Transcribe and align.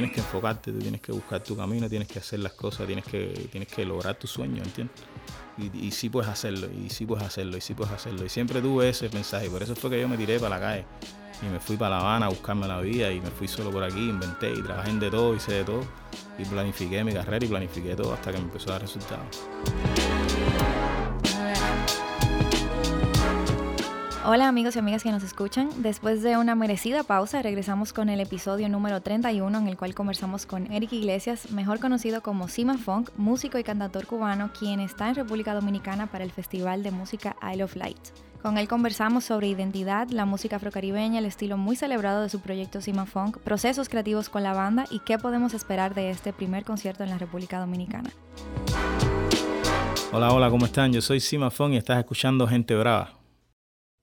tienes 0.00 0.14
que 0.14 0.20
enfocarte, 0.20 0.72
tú 0.72 0.78
tienes 0.78 1.00
que 1.02 1.12
buscar 1.12 1.42
tu 1.42 1.54
camino, 1.54 1.86
tienes 1.86 2.08
que 2.08 2.18
hacer 2.18 2.40
las 2.40 2.52
cosas, 2.52 2.86
tienes 2.86 3.04
que, 3.04 3.48
tienes 3.52 3.68
que 3.68 3.84
lograr 3.84 4.14
tu 4.18 4.26
sueño, 4.26 4.62
¿entiendes? 4.62 4.96
Y, 5.58 5.86
y 5.86 5.90
sí 5.90 6.08
puedes 6.08 6.30
hacerlo, 6.30 6.68
y 6.72 6.88
sí 6.88 7.04
puedes 7.04 7.26
hacerlo, 7.26 7.58
y 7.58 7.60
sí 7.60 7.74
puedes 7.74 7.92
hacerlo. 7.92 8.24
Y 8.24 8.30
siempre 8.30 8.62
tuve 8.62 8.88
ese 8.88 9.10
mensaje, 9.10 9.50
por 9.50 9.62
eso 9.62 9.76
fue 9.76 9.90
que 9.90 10.00
yo 10.00 10.08
me 10.08 10.16
tiré 10.16 10.38
para 10.40 10.58
la 10.58 10.60
calle. 10.60 10.84
Y 11.42 11.46
me 11.52 11.60
fui 11.60 11.76
para 11.76 11.96
La 11.96 12.00
Habana 12.00 12.26
a 12.26 12.28
buscarme 12.30 12.66
la 12.66 12.80
vida, 12.80 13.12
y 13.12 13.20
me 13.20 13.30
fui 13.30 13.46
solo 13.46 13.70
por 13.70 13.84
aquí, 13.84 14.08
inventé, 14.08 14.50
y 14.52 14.62
trabajé 14.62 14.90
en 14.90 15.00
de 15.00 15.10
todo, 15.10 15.34
hice 15.34 15.52
de 15.52 15.64
todo. 15.64 15.84
Y 16.38 16.44
planifiqué 16.46 17.04
mi 17.04 17.12
carrera 17.12 17.44
y 17.44 17.48
planifiqué 17.48 17.94
todo 17.94 18.14
hasta 18.14 18.32
que 18.32 18.38
me 18.38 18.44
empezó 18.44 18.70
a 18.70 18.72
dar 18.72 18.82
resultados. 18.82 19.42
Hola 24.22 24.48
amigos 24.48 24.76
y 24.76 24.78
amigas 24.78 25.02
que 25.02 25.10
nos 25.10 25.22
escuchan. 25.22 25.70
Después 25.78 26.22
de 26.22 26.36
una 26.36 26.54
merecida 26.54 27.04
pausa, 27.04 27.40
regresamos 27.40 27.94
con 27.94 28.10
el 28.10 28.20
episodio 28.20 28.68
número 28.68 29.00
31 29.00 29.56
en 29.56 29.66
el 29.66 29.78
cual 29.78 29.94
conversamos 29.94 30.44
con 30.44 30.70
Eric 30.70 30.92
Iglesias, 30.92 31.50
mejor 31.52 31.80
conocido 31.80 32.20
como 32.20 32.46
Sima 32.46 32.76
Funk, 32.76 33.08
músico 33.16 33.58
y 33.58 33.64
cantautor 33.64 34.06
cubano, 34.06 34.50
quien 34.52 34.80
está 34.80 35.08
en 35.08 35.14
República 35.14 35.54
Dominicana 35.54 36.06
para 36.06 36.22
el 36.22 36.32
Festival 36.32 36.82
de 36.82 36.90
Música 36.90 37.34
Isle 37.50 37.64
of 37.64 37.76
Light. 37.76 37.96
Con 38.42 38.58
él 38.58 38.68
conversamos 38.68 39.24
sobre 39.24 39.48
identidad, 39.48 40.10
la 40.10 40.26
música 40.26 40.56
afrocaribeña, 40.56 41.18
el 41.18 41.24
estilo 41.24 41.56
muy 41.56 41.74
celebrado 41.74 42.20
de 42.20 42.28
su 42.28 42.40
proyecto 42.40 42.82
Sima 42.82 43.06
Funk, 43.06 43.38
procesos 43.38 43.88
creativos 43.88 44.28
con 44.28 44.42
la 44.42 44.52
banda 44.52 44.84
y 44.90 44.98
qué 44.98 45.16
podemos 45.16 45.54
esperar 45.54 45.94
de 45.94 46.10
este 46.10 46.34
primer 46.34 46.64
concierto 46.64 47.04
en 47.04 47.08
la 47.08 47.16
República 47.16 47.58
Dominicana. 47.58 48.10
Hola, 50.12 50.30
hola, 50.30 50.50
¿cómo 50.50 50.66
están? 50.66 50.92
Yo 50.92 51.00
soy 51.00 51.20
Sima 51.20 51.50
Funk 51.50 51.72
y 51.72 51.76
estás 51.78 51.98
escuchando 51.98 52.46
Gente 52.46 52.74
Brava. 52.74 53.19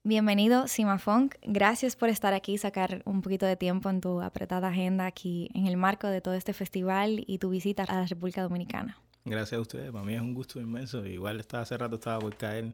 Bienvenido, 0.08 0.68
Sima 0.68 0.98
Funk. 0.98 1.34
Gracias 1.42 1.94
por 1.94 2.08
estar 2.08 2.32
aquí 2.32 2.54
y 2.54 2.56
sacar 2.58 3.02
un 3.04 3.20
poquito 3.20 3.44
de 3.44 3.56
tiempo 3.56 3.90
en 3.90 4.00
tu 4.00 4.22
apretada 4.22 4.68
agenda 4.68 5.04
aquí 5.04 5.50
en 5.52 5.66
el 5.66 5.76
marco 5.76 6.06
de 6.06 6.22
todo 6.22 6.32
este 6.32 6.54
festival 6.54 7.22
y 7.26 7.36
tu 7.36 7.50
visita 7.50 7.82
a 7.82 7.94
la 7.94 8.06
República 8.06 8.42
Dominicana. 8.42 8.96
Gracias 9.26 9.58
a 9.58 9.60
ustedes, 9.60 9.92
para 9.92 10.02
mí 10.06 10.14
es 10.14 10.22
un 10.22 10.32
gusto 10.32 10.60
inmenso. 10.60 11.04
Igual 11.04 11.40
estaba 11.40 11.64
hace 11.64 11.76
rato 11.76 11.96
estaba 11.96 12.20
por 12.20 12.34
caer, 12.38 12.72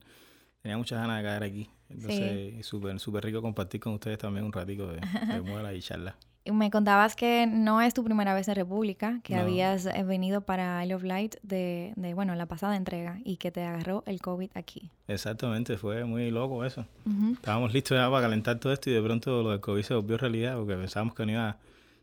tenía 0.62 0.78
muchas 0.78 1.00
ganas 1.00 1.16
de 1.16 1.28
caer 1.28 1.42
aquí. 1.42 1.68
Entonces, 1.88 2.64
súper 2.64 3.00
súper 3.00 3.24
rico 3.24 3.42
compartir 3.42 3.80
con 3.80 3.94
ustedes 3.94 4.18
también 4.18 4.46
un 4.46 4.52
ratico 4.52 4.86
de, 4.86 5.00
de 5.00 5.40
muela 5.42 5.74
y 5.74 5.82
charla. 5.82 6.16
Me 6.52 6.70
contabas 6.70 7.16
que 7.16 7.46
no 7.46 7.80
es 7.80 7.94
tu 7.94 8.04
primera 8.04 8.34
vez 8.34 8.48
en 8.48 8.54
República, 8.54 9.20
que 9.22 9.34
habías 9.34 9.86
eh, 9.86 10.02
venido 10.04 10.42
para 10.42 10.84
Isle 10.84 10.94
of 10.94 11.02
Light 11.02 11.36
de, 11.42 11.94
de, 11.96 12.12
bueno, 12.12 12.34
la 12.34 12.44
pasada 12.46 12.76
entrega 12.76 13.18
y 13.24 13.38
que 13.38 13.50
te 13.50 13.62
agarró 13.62 14.02
el 14.06 14.20
COVID 14.20 14.50
aquí. 14.54 14.90
Exactamente, 15.08 15.78
fue 15.78 16.04
muy 16.04 16.30
loco 16.30 16.64
eso. 16.64 16.84
Estábamos 17.32 17.72
listos 17.72 17.96
ya 17.96 18.10
para 18.10 18.26
calentar 18.26 18.58
todo 18.58 18.74
esto 18.74 18.90
y 18.90 18.92
de 18.92 19.02
pronto 19.02 19.42
lo 19.42 19.50
del 19.50 19.60
COVID 19.60 19.82
se 19.82 19.94
volvió 19.94 20.18
realidad 20.18 20.56
porque 20.56 20.74
pensábamos 20.74 21.14
que 21.14 21.24
no 21.24 21.32
iba, 21.32 21.56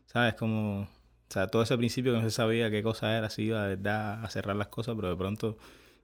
¿sabes? 0.06 0.34
Como, 0.34 0.80
o 0.80 0.88
sea, 1.28 1.46
todo 1.46 1.62
ese 1.62 1.76
principio 1.76 2.12
que 2.12 2.18
no 2.18 2.24
se 2.24 2.32
sabía 2.32 2.68
qué 2.68 2.82
cosa 2.82 3.16
era, 3.16 3.30
si 3.30 3.42
iba 3.42 3.62
de 3.62 3.76
verdad 3.76 4.24
a 4.24 4.28
cerrar 4.28 4.56
las 4.56 4.68
cosas, 4.68 4.96
pero 4.96 5.08
de 5.08 5.16
pronto 5.16 5.56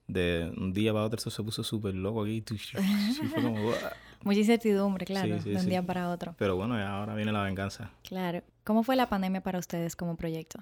de 0.06 0.50
un 0.56 0.73
día 0.73 0.92
para 0.92 1.05
otro 1.05 1.19
eso 1.19 1.30
se 1.30 1.42
puso 1.42 1.62
súper 1.62 1.95
loco 1.95 2.23
aquí. 2.23 2.42
fue 3.33 3.42
como, 3.42 3.73
Mucha 4.24 4.41
incertidumbre, 4.41 5.06
claro, 5.06 5.38
de 5.38 5.56
un 5.56 5.66
día 5.66 5.83
para 5.83 6.11
otro. 6.11 6.34
Pero 6.38 6.56
bueno, 6.56 6.77
ahora 6.77 7.14
viene 7.14 7.33
la 7.33 7.42
venganza. 7.42 7.91
Claro. 8.02 8.42
¿Cómo 8.64 8.83
fue 8.83 8.97
la 8.97 9.08
pandemia 9.08 9.42
para 9.42 9.58
ustedes 9.58 9.97
como 9.97 10.16
proyecto? 10.16 10.61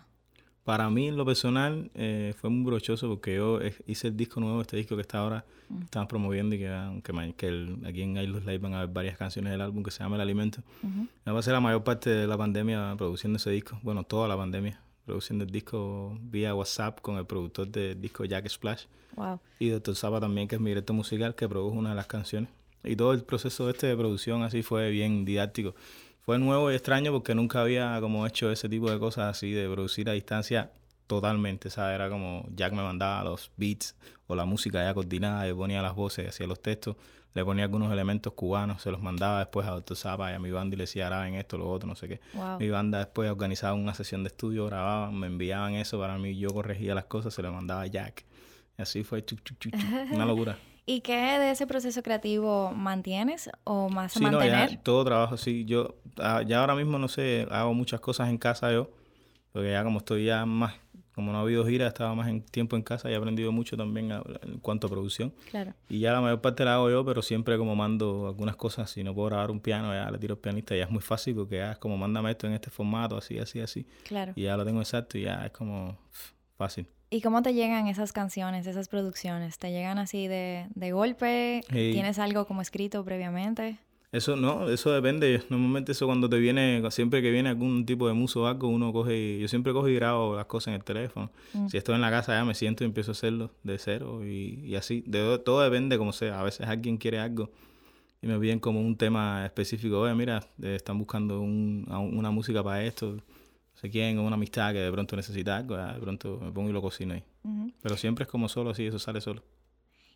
Para 0.67 0.91
mí, 0.91 1.07
en 1.07 1.17
lo 1.17 1.25
personal, 1.25 1.93
eh, 1.95 2.35
fue 2.37 2.51
muy 2.51 2.65
brochoso 2.65 3.09
porque 3.09 3.37
yo 3.37 3.61
hice 3.87 4.09
el 4.09 4.17
disco 4.17 4.41
nuevo, 4.41 4.61
este 4.61 4.77
disco 4.77 4.97
que 4.97 5.03
está 5.03 5.19
ahora, 5.19 5.45
mm. 5.69 5.83
estamos 5.83 6.09
promoviendo 6.09 6.57
y 6.57 6.59
que, 6.59 7.03
que, 7.05 7.35
que 7.37 7.47
el, 7.47 7.79
aquí 7.87 8.03
en 8.03 8.17
Islos 8.17 8.45
Live 8.45 8.59
van 8.59 8.75
a 8.75 8.79
haber 8.79 8.93
varias 8.93 9.17
canciones 9.17 9.53
del 9.53 9.61
álbum 9.61 9.85
que 9.85 9.93
se 9.93 10.03
llama 10.03 10.17
El 10.17 10.23
Alimento. 10.23 10.63
Me 11.25 11.31
va 11.31 11.39
a 11.39 11.43
ser 11.43 11.53
la 11.53 11.61
mayor 11.61 11.85
parte 11.85 12.11
de 12.11 12.27
la 12.27 12.37
pandemia 12.37 12.97
produciendo 12.99 13.37
ese 13.37 13.51
disco, 13.51 13.79
bueno, 13.85 14.03
toda 14.03 14.27
la 14.27 14.37
pandemia, 14.37 14.81
produciendo 15.05 15.45
el 15.45 15.53
disco 15.53 16.19
vía 16.21 16.53
WhatsApp 16.53 17.01
con 17.01 17.17
el 17.17 17.27
productor 17.27 17.69
del 17.69 18.01
disco 18.01 18.25
Jack 18.25 18.49
Splash. 18.49 18.87
Wow. 19.15 19.39
Y 19.61 19.69
Doctor 19.69 19.95
Zapa 19.95 20.19
también, 20.19 20.49
que 20.49 20.57
es 20.57 20.61
mi 20.61 20.71
director 20.71 20.97
musical, 20.97 21.37
que 21.37 21.49
produjo 21.49 21.79
una 21.79 21.91
de 21.91 21.95
las 21.95 22.09
canciones. 22.09 22.51
Y 22.87 22.97
todo 22.97 23.13
el 23.13 23.23
proceso 23.23 23.69
este 23.71 23.87
de 23.87 23.97
producción 23.97 24.43
así 24.43 24.63
fue 24.63 24.91
bien 24.91 25.25
didáctico. 25.25 25.75
Fue 26.21 26.39
nuevo 26.39 26.73
y 26.73 26.75
extraño 26.75 27.13
porque 27.13 27.35
nunca 27.35 27.61
había 27.61 28.01
como 28.01 28.27
hecho 28.27 28.51
ese 28.51 28.69
tipo 28.69 28.91
de 28.91 28.99
cosas 28.99 29.37
así, 29.37 29.53
de 29.53 29.69
producir 29.69 30.11
a 30.11 30.13
distancia 30.13 30.73
totalmente, 31.07 31.71
¿sabes? 31.71 31.95
Era 31.95 32.11
como 32.11 32.47
Jack 32.55 32.73
me 32.73 32.83
mandaba 32.83 33.23
los 33.25 33.53
beats 33.57 33.95
o 34.27 34.35
la 34.35 34.45
música 34.45 34.83
ya 34.83 34.93
coordinada, 34.93 35.47
yo 35.47 35.57
ponía 35.57 35.83
las 35.83 35.95
voces, 35.95 36.29
hacía 36.29 36.47
los 36.47 36.61
textos, 36.61 36.97
le 37.33 37.45
ponía 37.45 37.65
algunos 37.65 37.93
elementos 37.93 38.33
cubanos, 38.33 38.83
se 38.83 38.91
los 38.91 39.01
mandaba 39.01 39.41
después 39.41 39.67
a 39.67 39.71
Doctor 39.71 39.97
Zapa 39.97 40.33
y 40.33 40.35
a 40.35 40.39
mi 40.39 40.51
banda 40.51 40.75
y 40.75 40.79
le 40.79 40.85
decía 40.85 41.07
graben 41.07 41.35
esto, 41.35 41.59
lo 41.59 41.71
otro, 41.71 41.89
no 41.89 41.95
sé 41.95 42.09
qué. 42.09 42.21
Mi 42.59 42.71
banda 42.71 42.99
después 42.99 43.31
organizaba 43.31 43.75
una 43.75 43.95
sesión 43.95 44.25
de 44.25 44.29
estudio, 44.29 44.67
grababan, 44.67 45.15
me 45.19 45.27
enviaban 45.27 45.75
eso 45.75 46.01
para 46.01 46.19
mí, 46.19 46.37
yo 46.37 46.49
corregía 46.49 46.95
las 46.95 47.05
cosas, 47.05 47.35
se 47.35 47.43
lo 47.43 47.53
mandaba 47.53 47.83
a 47.83 47.87
Jack. 47.87 48.25
Y 48.79 48.83
así 48.83 49.05
fue, 49.05 49.25
chuc, 49.25 49.43
chuc, 49.45 49.59
chuc, 49.59 49.75
una 50.13 50.25
locura. 50.25 50.59
¿Y 50.89 51.01
qué 51.01 51.17
de 51.17 51.51
ese 51.51 51.67
proceso 51.67 52.01
creativo 52.03 52.71
mantienes 52.71 53.51
o 53.65 53.89
más 53.89 54.13
sí, 54.13 54.21
mantener? 54.21 54.71
No, 54.71 54.71
ya, 54.71 54.83
todo 54.83 55.05
trabajo, 55.05 55.37
sí. 55.37 55.65
Yo 55.65 55.97
ah, 56.19 56.43
ya 56.47 56.61
ahora 56.61 56.77
mismo, 56.77 56.97
no 56.97 57.09
sé, 57.09 57.47
hago 57.51 57.75
muchas 57.75 58.01
cosas 58.01 58.29
en 58.29 58.39
casa 58.39 58.73
yo, 58.73 58.91
porque 59.53 59.73
ya 59.73 59.83
como 59.83 59.99
estoy 59.99 60.27
ya 60.27 60.47
más, 60.47 60.75
como 61.13 61.33
no 61.33 61.39
ha 61.39 61.41
habido 61.41 61.67
gira, 61.67 61.89
estaba 61.89 62.15
más 62.15 62.29
en 62.29 62.41
tiempo 62.41 62.77
en 62.77 62.83
casa 62.83 63.11
y 63.11 63.15
he 63.15 63.17
aprendido 63.17 63.51
mucho 63.51 63.77
también 63.77 64.13
en 64.13 64.59
cuanto 64.61 64.87
a 64.87 64.91
producción. 64.91 65.35
Claro. 65.51 65.75
Y 65.89 65.99
ya 65.99 66.13
la 66.13 66.21
mayor 66.21 66.41
parte 66.41 66.65
la 66.65 66.75
hago 66.75 66.89
yo, 66.89 67.05
pero 67.05 67.21
siempre 67.21 67.59
como 67.59 67.75
mando 67.75 68.29
algunas 68.29 68.55
cosas, 68.55 68.89
si 68.89 69.03
no 69.03 69.13
puedo 69.13 69.31
grabar 69.31 69.51
un 69.51 69.59
piano, 69.59 69.93
ya 69.93 70.09
le 70.09 70.19
tiro 70.19 70.35
al 70.35 70.41
pianista, 70.41 70.77
ya 70.77 70.85
es 70.85 70.91
muy 70.91 71.03
fácil 71.03 71.35
porque 71.35 71.57
ya 71.57 71.73
es 71.73 71.79
como 71.79 71.97
mándame 71.97 72.31
esto 72.31 72.47
en 72.47 72.53
este 72.53 72.71
formato, 72.71 73.17
así, 73.17 73.41
así, 73.41 73.59
así. 73.59 73.89
Claro. 74.05 74.35
Y 74.37 74.45
ya 74.45 74.57
lo 74.57 74.65
tengo 74.65 74.81
exacto 74.81 75.19
y 75.19 75.23
ya 75.23 75.47
es 75.47 75.51
como 75.51 75.99
fácil. 76.57 76.87
¿Y 77.09 77.21
cómo 77.21 77.43
te 77.43 77.55
llegan 77.55 77.87
esas 77.87 78.13
canciones, 78.13 78.67
esas 78.67 78.89
producciones? 78.89 79.59
¿Te 79.59 79.71
llegan 79.71 79.99
así 79.99 80.27
de, 80.27 80.67
de 80.75 80.93
golpe? 80.93 81.63
¿Tienes 81.71 82.19
algo 82.19 82.47
como 82.47 82.63
escrito 82.63 83.05
previamente? 83.05 83.79
Eso 84.13 84.35
no, 84.35 84.69
eso 84.69 84.93
depende. 84.93 85.43
Normalmente 85.51 85.93
eso 85.93 86.07
cuando 86.07 86.29
te 86.29 86.39
viene, 86.39 86.83
siempre 86.91 87.23
que 87.23 87.31
viene 87.31 87.51
algún 87.51 87.85
tipo 87.87 88.09
de 88.09 88.15
muso 88.15 88.43
o 88.43 88.47
algo, 88.47 88.69
uno 88.69 88.93
coge, 88.93 89.39
yo 89.39 89.47
siempre 89.47 89.73
cojo 89.73 89.89
y 89.89 89.95
grabo 89.95 90.37
las 90.37 90.47
cosas 90.47 90.69
en 90.69 90.75
el 90.75 90.85
teléfono. 90.85 91.31
Mm. 91.53 91.69
Si 91.69 91.77
estoy 91.77 91.95
en 91.95 92.01
la 92.01 92.11
casa 92.11 92.33
ya 92.33 92.45
me 92.45 92.55
siento 92.55 92.83
y 92.83 92.87
empiezo 92.87 93.11
a 93.11 93.13
hacerlo 93.13 93.51
de 93.63 93.79
cero 93.79 94.25
y, 94.25 94.63
y 94.65 94.75
así. 94.75 95.05
De, 95.07 95.39
todo 95.45 95.61
depende 95.63 95.99
como 95.99 96.13
sea. 96.13 96.41
A 96.41 96.43
veces 96.43 96.67
alguien 96.67 96.97
quiere 96.97 97.19
algo 97.19 97.51
y 98.23 98.27
me 98.27 98.39
piden 98.39 98.59
como 98.59 98.81
un 98.81 98.97
tema 98.97 99.45
específico. 99.45 100.01
Oye, 100.01 100.15
mira, 100.15 100.45
están 100.63 100.99
buscando 100.99 101.41
un, 101.41 101.87
una 101.89 102.31
música 102.31 102.65
para 102.65 102.85
esto 102.85 103.19
se 103.77 103.91
quieren 103.91 104.19
una 104.19 104.35
amistad 104.35 104.73
que 104.73 104.79
de 104.79 104.91
pronto 104.91 105.17
necesita 105.17 105.59
algo, 105.59 105.77
de 105.77 106.01
pronto 106.01 106.41
me 106.43 106.51
pongo 106.51 106.71
y 106.71 106.73
lo 106.73 106.83
cocino 106.83 107.15
ahí. 107.15 107.23
Pero 107.83 107.97
siempre 107.97 108.25
es 108.25 108.29
como 108.29 108.49
solo, 108.49 108.71
así, 108.71 108.87
eso 108.87 108.99
sale 108.99 109.21
solo. 109.21 109.43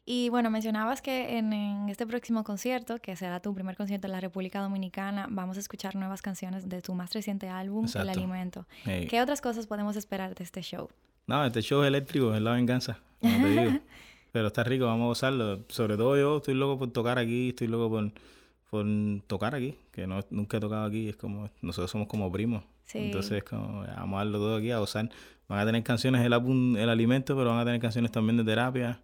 Y 0.06 0.30
bueno, 0.30 0.50
mencionabas 0.50 1.02
que 1.02 1.38
en, 1.38 1.52
este 1.88 2.06
próximo 2.06 2.42
concierto, 2.42 2.98
que 2.98 3.14
será 3.16 3.40
tu 3.40 3.54
primer 3.54 3.76
concierto 3.76 4.06
en 4.06 4.12
la 4.12 4.20
República 4.20 4.60
Dominicana, 4.60 5.28
vamos 5.30 5.56
a 5.58 5.60
escuchar 5.60 5.94
nuevas 5.94 6.22
canciones 6.22 6.68
de 6.68 6.80
tu 6.80 6.94
más 6.94 7.12
reciente 7.12 7.48
álbum, 7.48 7.86
El 7.94 8.08
Alimento. 8.08 8.66
¿Qué 8.84 9.20
otras 9.22 9.40
cosas 9.40 9.66
podemos 9.66 9.94
esperar 9.96 10.34
de 10.34 10.42
este 10.42 10.62
show? 10.62 10.88
No, 11.26 11.44
este 11.44 11.62
show 11.62 11.82
es 11.82 11.88
eléctrico, 11.88 12.34
es 12.34 12.40
la 12.40 12.52
venganza, 12.52 12.98
como 13.20 13.36
te 13.36 13.48
digo. 13.48 13.78
Pero 14.32 14.46
está 14.46 14.64
rico, 14.64 14.86
vamos 14.86 15.04
a 15.04 15.08
gozarlo. 15.08 15.64
Sobre 15.68 15.96
todo 15.96 16.16
yo 16.16 16.38
estoy 16.38 16.54
loco 16.54 16.78
por 16.78 16.90
tocar 16.92 17.18
aquí, 17.18 17.50
estoy 17.50 17.66
loco 17.66 17.90
por, 17.90 18.12
por 18.70 18.86
tocar 19.26 19.54
aquí, 19.54 19.76
que 19.92 20.06
no, 20.06 20.20
nunca 20.30 20.56
he 20.56 20.60
tocado 20.60 20.86
aquí, 20.86 21.08
es 21.08 21.16
como, 21.16 21.50
nosotros 21.60 21.90
somos 21.90 22.08
como 22.08 22.32
primos. 22.32 22.64
Entonces, 22.94 23.44
como, 23.44 23.82
vamos 23.82 24.16
a 24.16 24.24
darlo 24.24 24.38
todo 24.38 24.56
aquí 24.56 24.70
a 24.70 24.78
gozar. 24.78 25.10
Van 25.48 25.58
a 25.58 25.66
tener 25.66 25.82
canciones 25.82 26.22
del 26.22 26.32
álbum 26.32 26.76
El 26.76 26.88
Alimento, 26.88 27.36
pero 27.36 27.50
van 27.50 27.58
a 27.58 27.64
tener 27.64 27.80
canciones 27.80 28.12
también 28.12 28.36
de 28.36 28.44
terapia. 28.44 29.00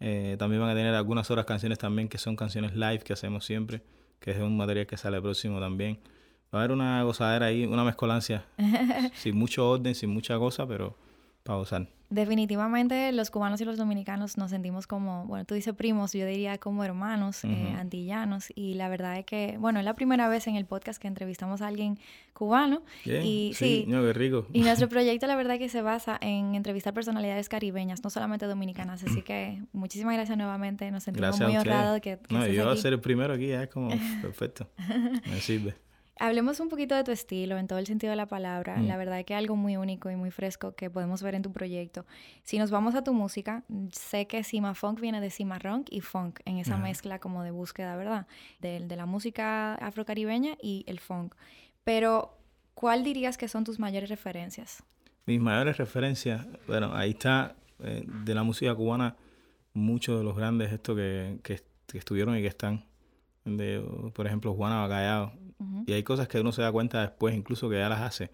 Eh, 0.00 0.36
también 0.38 0.60
van 0.60 0.70
a 0.70 0.74
tener 0.74 0.94
algunas 0.94 1.30
otras 1.30 1.46
canciones 1.46 1.78
también 1.78 2.08
que 2.08 2.18
son 2.18 2.36
canciones 2.36 2.74
live 2.74 3.00
que 3.00 3.12
hacemos 3.12 3.44
siempre, 3.44 3.82
que 4.20 4.30
es 4.30 4.38
un 4.38 4.56
material 4.56 4.86
que 4.86 4.96
sale 4.96 5.20
próximo 5.20 5.58
también. 5.60 5.98
Va 6.54 6.60
a 6.60 6.62
haber 6.62 6.72
una 6.72 7.02
gozadera 7.02 7.46
ahí, 7.46 7.64
una 7.64 7.84
mezcolancia, 7.84 8.44
sin 9.14 9.36
mucho 9.36 9.68
orden, 9.68 9.94
sin 9.94 10.10
mucha 10.10 10.38
cosa, 10.38 10.66
pero 10.66 10.96
para 11.42 11.58
gozar. 11.58 11.88
Definitivamente 12.10 13.12
los 13.12 13.30
cubanos 13.30 13.60
y 13.60 13.66
los 13.66 13.76
dominicanos 13.76 14.38
nos 14.38 14.50
sentimos 14.50 14.86
como, 14.86 15.26
bueno, 15.26 15.44
tú 15.44 15.54
dices 15.54 15.74
primos, 15.74 16.14
yo 16.14 16.24
diría 16.24 16.56
como 16.56 16.82
hermanos 16.82 17.44
eh, 17.44 17.74
antillanos. 17.76 18.46
Y 18.54 18.74
la 18.74 18.88
verdad 18.88 19.18
es 19.18 19.26
que, 19.26 19.56
bueno, 19.58 19.78
es 19.78 19.84
la 19.84 19.92
primera 19.92 20.26
vez 20.26 20.46
en 20.46 20.56
el 20.56 20.64
podcast 20.64 20.98
que 20.98 21.06
entrevistamos 21.06 21.60
a 21.60 21.66
alguien 21.66 21.98
cubano. 22.32 22.82
Y 23.04 23.52
sí, 23.54 23.84
no, 23.88 24.00
qué 24.00 24.14
rico. 24.14 24.46
Y 24.54 24.62
nuestro 24.62 24.88
proyecto 24.88 25.26
la 25.26 25.36
verdad 25.36 25.58
que 25.58 25.68
se 25.68 25.82
basa 25.82 26.16
en 26.22 26.54
entrevistar 26.54 26.94
personalidades 26.94 27.50
caribeñas, 27.50 28.02
no 28.02 28.08
solamente 28.08 28.46
dominicanas, 28.46 29.04
así 29.04 29.20
que 29.20 29.62
muchísimas 29.74 30.14
gracias 30.14 30.38
nuevamente, 30.38 30.90
nos 30.90 31.02
sentimos 31.02 31.38
muy 31.38 31.58
honrados 31.58 32.00
que, 32.00 32.18
que 32.18 32.34
No, 32.34 32.46
yo 32.46 32.64
voy 32.64 32.72
a 32.72 32.76
ser 32.76 32.94
el 32.94 33.00
primero 33.00 33.34
aquí, 33.34 33.50
es 33.50 33.68
como 33.68 33.90
perfecto, 34.22 34.66
me 35.26 35.40
sirve. 35.42 35.74
Hablemos 36.20 36.60
un 36.60 36.68
poquito 36.68 36.94
de 36.94 37.04
tu 37.04 37.12
estilo, 37.12 37.58
en 37.58 37.66
todo 37.68 37.78
el 37.78 37.86
sentido 37.86 38.10
de 38.10 38.16
la 38.16 38.26
palabra. 38.26 38.76
Mm. 38.76 38.86
La 38.88 38.96
verdad 38.96 39.20
es 39.20 39.24
que 39.24 39.34
es 39.34 39.38
algo 39.38 39.56
muy 39.56 39.76
único 39.76 40.10
y 40.10 40.16
muy 40.16 40.30
fresco 40.30 40.74
que 40.74 40.90
podemos 40.90 41.22
ver 41.22 41.34
en 41.34 41.42
tu 41.42 41.52
proyecto. 41.52 42.06
Si 42.42 42.58
nos 42.58 42.70
vamos 42.70 42.94
a 42.94 43.02
tu 43.02 43.14
música, 43.14 43.62
sé 43.92 44.26
que 44.26 44.42
Sima 44.42 44.74
Funk 44.74 45.00
viene 45.00 45.20
de 45.20 45.30
Cimarrón 45.30 45.84
y 45.90 46.00
Funk, 46.00 46.40
en 46.44 46.58
esa 46.58 46.76
mezcla 46.76 47.18
como 47.18 47.42
de 47.42 47.50
búsqueda, 47.50 47.96
¿verdad? 47.96 48.26
De, 48.60 48.80
de 48.80 48.96
la 48.96 49.06
música 49.06 49.74
afrocaribeña 49.76 50.56
y 50.60 50.84
el 50.86 50.98
funk. 50.98 51.34
Pero 51.84 52.36
¿cuál 52.74 53.02
dirías 53.04 53.38
que 53.38 53.48
son 53.48 53.64
tus 53.64 53.78
mayores 53.78 54.08
referencias? 54.08 54.82
Mis 55.26 55.40
mayores 55.40 55.76
referencias, 55.76 56.46
bueno, 56.66 56.94
ahí 56.94 57.10
está 57.10 57.54
eh, 57.80 58.04
de 58.06 58.34
la 58.34 58.42
música 58.42 58.74
cubana, 58.74 59.16
muchos 59.72 60.18
de 60.18 60.24
los 60.24 60.36
grandes 60.36 60.72
estos 60.72 60.96
que, 60.96 61.38
que, 61.42 61.62
estuvieron 61.98 62.36
y 62.36 62.40
que 62.40 62.48
están. 62.48 62.84
De, 63.44 63.82
por 64.14 64.26
ejemplo, 64.26 64.52
Juana 64.54 64.80
Bacallao. 64.80 65.32
Y 65.86 65.92
hay 65.92 66.02
cosas 66.02 66.28
que 66.28 66.40
uno 66.40 66.52
se 66.52 66.62
da 66.62 66.70
cuenta 66.70 67.00
después, 67.00 67.34
incluso 67.34 67.68
que 67.68 67.76
ya 67.76 67.88
las 67.88 68.00
hace. 68.00 68.30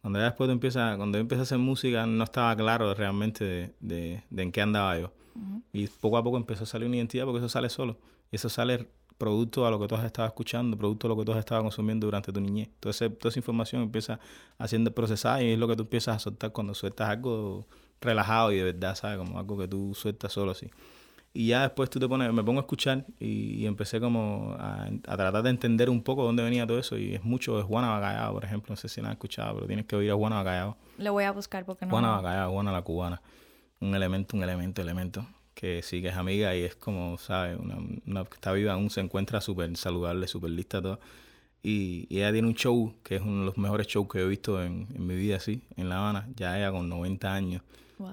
Cuando 0.00 0.18
ya 0.18 0.26
después 0.26 0.50
empieza, 0.50 0.96
cuando 0.96 1.18
empieza 1.18 1.42
a 1.42 1.44
hacer 1.44 1.58
música, 1.58 2.04
no 2.06 2.24
estaba 2.24 2.54
claro 2.56 2.92
realmente 2.94 3.44
de, 3.44 3.74
de, 3.80 4.22
de 4.28 4.42
en 4.42 4.52
qué 4.52 4.60
andaba 4.60 4.98
yo. 4.98 5.12
Y 5.72 5.86
poco 5.86 6.18
a 6.18 6.22
poco 6.22 6.36
empezó 6.36 6.64
a 6.64 6.66
salir 6.66 6.86
una 6.86 6.96
identidad 6.96 7.24
porque 7.24 7.38
eso 7.38 7.48
sale 7.48 7.68
solo. 7.68 7.98
Y 8.30 8.36
eso 8.36 8.48
sale 8.48 8.88
producto 9.18 9.66
a 9.66 9.70
lo 9.70 9.78
que 9.78 9.86
tú 9.86 9.94
has 9.94 10.04
estado 10.04 10.26
escuchando, 10.26 10.76
producto 10.76 11.06
a 11.06 11.10
lo 11.10 11.16
que 11.16 11.24
tú 11.24 11.32
has 11.32 11.38
estado 11.38 11.62
consumiendo 11.62 12.06
durante 12.06 12.32
tu 12.32 12.40
niñez. 12.40 12.68
Entonces, 12.74 13.16
toda 13.18 13.30
esa 13.30 13.38
información 13.38 13.82
empieza 13.82 14.18
haciendo 14.58 14.92
procesada 14.92 15.42
y 15.42 15.52
es 15.52 15.58
lo 15.58 15.68
que 15.68 15.76
tú 15.76 15.82
empiezas 15.82 16.16
a 16.16 16.18
soltar 16.18 16.52
cuando 16.52 16.74
sueltas 16.74 17.08
algo 17.08 17.66
relajado 18.00 18.52
y 18.52 18.56
de 18.56 18.64
verdad, 18.64 18.94
¿sabes? 18.94 19.18
Como 19.18 19.38
algo 19.38 19.56
que 19.56 19.68
tú 19.68 19.94
sueltas 19.94 20.32
solo 20.32 20.52
así. 20.52 20.70
Y 21.36 21.48
ya 21.48 21.62
después 21.62 21.90
tú 21.90 21.98
te 21.98 22.08
pones, 22.08 22.32
me 22.32 22.44
pongo 22.44 22.60
a 22.60 22.62
escuchar 22.62 23.04
y, 23.18 23.66
empecé 23.66 23.98
como 23.98 24.54
a, 24.56 24.88
tratar 25.02 25.42
de 25.42 25.50
entender 25.50 25.90
un 25.90 26.00
poco 26.00 26.22
dónde 26.22 26.44
venía 26.44 26.64
todo 26.64 26.78
eso. 26.78 26.96
Y 26.96 27.16
es 27.16 27.24
mucho 27.24 27.56
de 27.56 27.64
Juana 27.64 27.88
Bacallao, 27.88 28.34
por 28.34 28.44
ejemplo. 28.44 28.70
No 28.70 28.76
sé 28.76 28.88
si 28.88 29.00
la 29.00 29.08
has 29.08 29.14
escuchado, 29.14 29.54
pero 29.56 29.66
tienes 29.66 29.84
que 29.86 29.96
oír 29.96 30.12
a 30.12 30.14
Juana 30.14 30.36
Bacallao. 30.36 30.76
Lo 30.96 31.12
voy 31.12 31.24
a 31.24 31.32
buscar 31.32 31.64
porque 31.64 31.86
no. 31.86 31.90
Juana 31.90 32.10
Bacallao, 32.12 32.52
Juana 32.52 32.70
la 32.70 32.82
cubana. 32.82 33.20
Un 33.80 33.96
elemento, 33.96 34.36
un 34.36 34.44
elemento, 34.44 34.80
elemento 34.80 35.26
que 35.54 35.82
sí 35.82 36.02
que 36.02 36.08
es 36.08 36.16
amiga 36.16 36.54
y 36.54 36.62
es 36.62 36.76
como, 36.76 37.18
¿sabes? 37.18 37.58
Una, 37.58 37.78
una 38.06 38.24
que 38.24 38.34
está 38.34 38.52
viva 38.52 38.72
aún 38.72 38.90
se 38.90 39.00
encuentra 39.00 39.40
súper 39.40 39.76
saludable, 39.76 40.28
súper 40.28 40.50
lista 40.50 40.80
todo. 40.80 41.00
Y, 41.64 42.06
ella 42.10 42.30
tiene 42.30 42.46
un 42.46 42.54
show 42.54 42.94
que 43.02 43.16
es 43.16 43.22
uno 43.22 43.40
de 43.40 43.46
los 43.46 43.56
mejores 43.56 43.86
shows 43.86 44.06
que 44.06 44.20
he 44.20 44.26
visto 44.26 44.62
en, 44.62 44.86
en 44.94 45.06
mi 45.06 45.16
vida, 45.16 45.36
así, 45.36 45.62
en 45.76 45.88
La 45.88 45.96
Habana. 45.96 46.28
Ya 46.36 46.58
ella 46.58 46.70
con 46.70 46.88
90 46.90 47.34
años, 47.34 47.62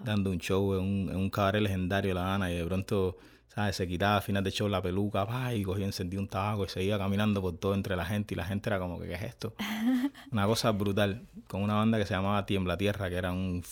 dando 0.05 0.29
un 0.31 0.37
show 0.37 0.73
en 0.75 0.79
un, 0.79 1.09
en 1.09 1.17
un 1.17 1.29
cabaret 1.29 1.61
legendario 1.61 2.13
La 2.13 2.21
Habana 2.21 2.49
y 2.49 2.55
de 2.55 2.65
pronto, 2.65 3.17
¿sabes? 3.49 3.75
Se 3.75 3.85
quitaba 3.89 4.15
al 4.15 4.21
final 4.21 4.41
de 4.41 4.51
show 4.51 4.69
la 4.69 4.81
peluca, 4.81 5.27
pa, 5.27 5.53
y 5.53 5.63
cogía, 5.63 5.85
encendía 5.85 6.21
un 6.21 6.29
tabaco 6.29 6.63
y 6.63 6.69
seguía 6.69 6.97
caminando 6.97 7.41
por 7.41 7.57
todo 7.57 7.73
entre 7.75 7.97
la 7.97 8.05
gente 8.05 8.33
y 8.33 8.37
la 8.37 8.45
gente 8.45 8.69
era 8.69 8.79
como 8.79 8.97
que, 8.97 9.09
¿qué 9.09 9.15
es 9.15 9.23
esto? 9.23 9.53
una 10.31 10.45
cosa 10.45 10.71
brutal, 10.71 11.27
con 11.47 11.61
una 11.61 11.75
banda 11.75 11.97
que 11.97 12.05
se 12.05 12.13
llamaba 12.13 12.45
Tiembla 12.45 12.77
Tierra, 12.77 13.09
que 13.09 13.15
era 13.17 13.33
un, 13.33 13.63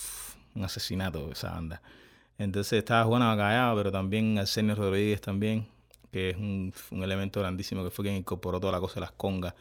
un 0.55 0.63
asesinato 0.65 1.31
esa 1.31 1.51
banda. 1.51 1.81
Entonces 2.37 2.79
estaba 2.79 3.05
Juana 3.05 3.27
Bacallao, 3.33 3.77
pero 3.77 3.91
también 3.93 4.37
Arsenio 4.39 4.75
Rodríguez 4.75 5.21
también, 5.21 5.67
que 6.11 6.31
es 6.31 6.38
un, 6.38 6.73
un, 6.91 7.03
elemento 7.03 7.39
grandísimo 7.39 7.83
que 7.83 7.89
fue 7.89 8.03
quien 8.06 8.15
incorporó 8.15 8.59
toda 8.59 8.73
la 8.73 8.79
cosa 8.79 8.95
de 8.95 9.01
las 9.01 9.11
congas, 9.11 9.53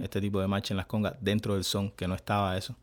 este 0.00 0.20
tipo 0.20 0.40
de 0.40 0.48
marcha 0.48 0.74
en 0.74 0.78
las 0.78 0.86
congas, 0.86 1.14
dentro 1.20 1.54
del 1.54 1.64
son, 1.64 1.90
que 1.90 2.08
no 2.08 2.14
estaba 2.14 2.56
eso. 2.56 2.76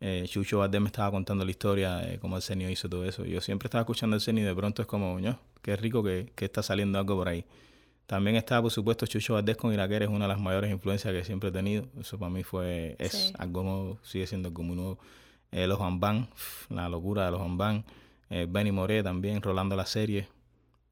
Eh, 0.00 0.24
Chucho 0.26 0.58
Valdés 0.58 0.80
me 0.80 0.88
estaba 0.88 1.10
contando 1.10 1.44
la 1.44 1.50
historia 1.50 1.96
de 1.96 2.18
cómo 2.18 2.36
Arsenio 2.36 2.68
hizo 2.70 2.88
todo 2.88 3.04
eso. 3.06 3.24
Yo 3.24 3.40
siempre 3.40 3.66
estaba 3.66 3.82
escuchando 3.82 4.16
Arsenio 4.16 4.44
y 4.44 4.46
de 4.46 4.54
pronto 4.54 4.82
es 4.82 4.88
como, 4.88 5.18
¿no? 5.18 5.38
qué 5.62 5.76
rico 5.76 6.02
que, 6.02 6.30
que, 6.34 6.44
está 6.44 6.62
saliendo 6.62 6.98
algo 6.98 7.16
por 7.16 7.28
ahí. 7.28 7.44
También 8.06 8.36
estaba, 8.36 8.62
por 8.62 8.70
supuesto, 8.70 9.06
Chucho 9.06 9.34
Valdés 9.34 9.56
con 9.56 9.72
Iraquer, 9.72 10.04
es 10.04 10.08
una 10.08 10.26
de 10.26 10.28
las 10.28 10.40
mayores 10.40 10.70
influencias 10.70 11.12
que 11.12 11.24
siempre 11.24 11.48
he 11.48 11.52
tenido. 11.52 11.86
Eso 11.98 12.18
para 12.18 12.30
mí 12.30 12.42
fue, 12.44 12.94
es 12.98 13.32
algo 13.38 13.62
nuevo, 13.62 13.98
sigue 14.02 14.26
siendo 14.26 14.48
algo 14.48 14.62
muy 14.62 14.76
nuevo. 14.76 14.98
Eh, 15.50 15.66
los 15.66 15.78
Bambán, 15.78 16.28
la 16.68 16.88
locura 16.88 17.24
de 17.24 17.30
los 17.30 17.40
Bambán 17.40 17.84
eh, 18.30 18.46
Benny 18.48 18.72
Moré 18.72 19.02
también, 19.02 19.40
rolando 19.42 19.76
la 19.76 19.86
serie. 19.86 20.28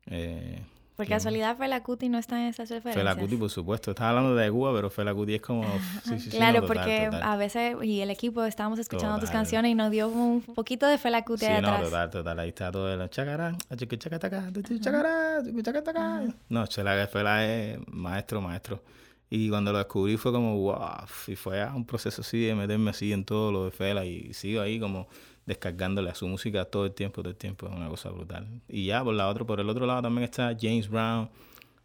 Eh, 0.07 0.61
por 0.97 1.09
casualidad 1.09 1.57
Fela 1.57 1.83
Cuti 1.83 2.09
no 2.09 2.19
está 2.19 2.41
en 2.41 2.49
esas 2.49 2.71
referencias. 2.71 3.05
Fela 3.05 3.17
Cuti, 3.17 3.37
por 3.37 3.51
supuesto. 3.51 3.91
Estaba 3.91 4.11
hablando 4.11 4.37
de 4.37 4.51
Cuba, 4.51 4.73
pero 4.75 4.91
Fela 4.91 5.13
Cuti 5.13 5.35
es 5.35 5.41
como... 5.41 5.65
Sí, 6.05 6.21
sí, 6.21 6.31
claro, 6.31 6.67
porque 6.67 7.11
a 7.13 7.37
veces, 7.37 7.77
y 7.83 8.01
el 8.01 8.11
equipo 8.11 8.45
estábamos 8.45 8.79
escuchando 8.79 9.19
tus 9.19 9.31
canciones 9.31 9.73
y 9.73 9.75
nos 9.75 9.91
dio 9.91 10.09
un 10.09 10.43
poquito 10.43 10.87
de 10.87 10.99
Fela 10.99 11.25
Cuti 11.25 11.47
sí, 11.47 11.53
no, 11.61 11.81
total, 11.81 12.11
total. 12.11 12.39
Ahí 12.39 12.51
está 12.51 12.71
todo 12.71 12.93
el 12.93 13.11
chacarán, 13.11 13.57
chacataca, 13.77 14.53
chacarán, 14.81 16.35
No, 16.49 16.67
Chela 16.67 17.07
Fela 17.09 17.45
es 17.45 17.79
maestro, 17.89 18.41
maestro. 18.41 18.83
Y 19.31 19.49
cuando 19.51 19.73
lo 19.73 19.79
descubrí 19.79 20.17
fue 20.17 20.31
como, 20.31 20.57
wow, 20.59 21.07
y 21.27 21.35
fue 21.35 21.65
un 21.67 21.85
proceso 21.85 22.23
así 22.23 22.45
de 22.45 22.55
meterme 22.55 22.91
así 22.91 23.13
en 23.13 23.25
todo 23.25 23.51
lo 23.51 23.65
de 23.65 23.73
Fela 23.73 24.05
y 24.05 24.33
sigo 24.33 24.61
ahí 24.61 24.79
como 24.79 25.09
descargándole 25.47 26.11
a 26.11 26.15
su 26.15 26.27
música 26.27 26.65
todo 26.65 26.87
el 26.87 26.93
tiempo, 26.93 27.23
todo 27.23 27.31
el 27.31 27.37
tiempo, 27.37 27.67
es 27.69 27.75
una 27.75 27.89
cosa 27.89 28.11
brutal. 28.11 28.47
Y 28.69 28.87
ya 28.87 29.05
por 29.05 29.15
la 29.15 29.29
otro, 29.29 29.47
por 29.47 29.61
el 29.61 29.69
otro 29.69 29.87
lado 29.87 30.03
también 30.03 30.25
está 30.25 30.57
James 30.59 30.89
Brown, 30.89 31.29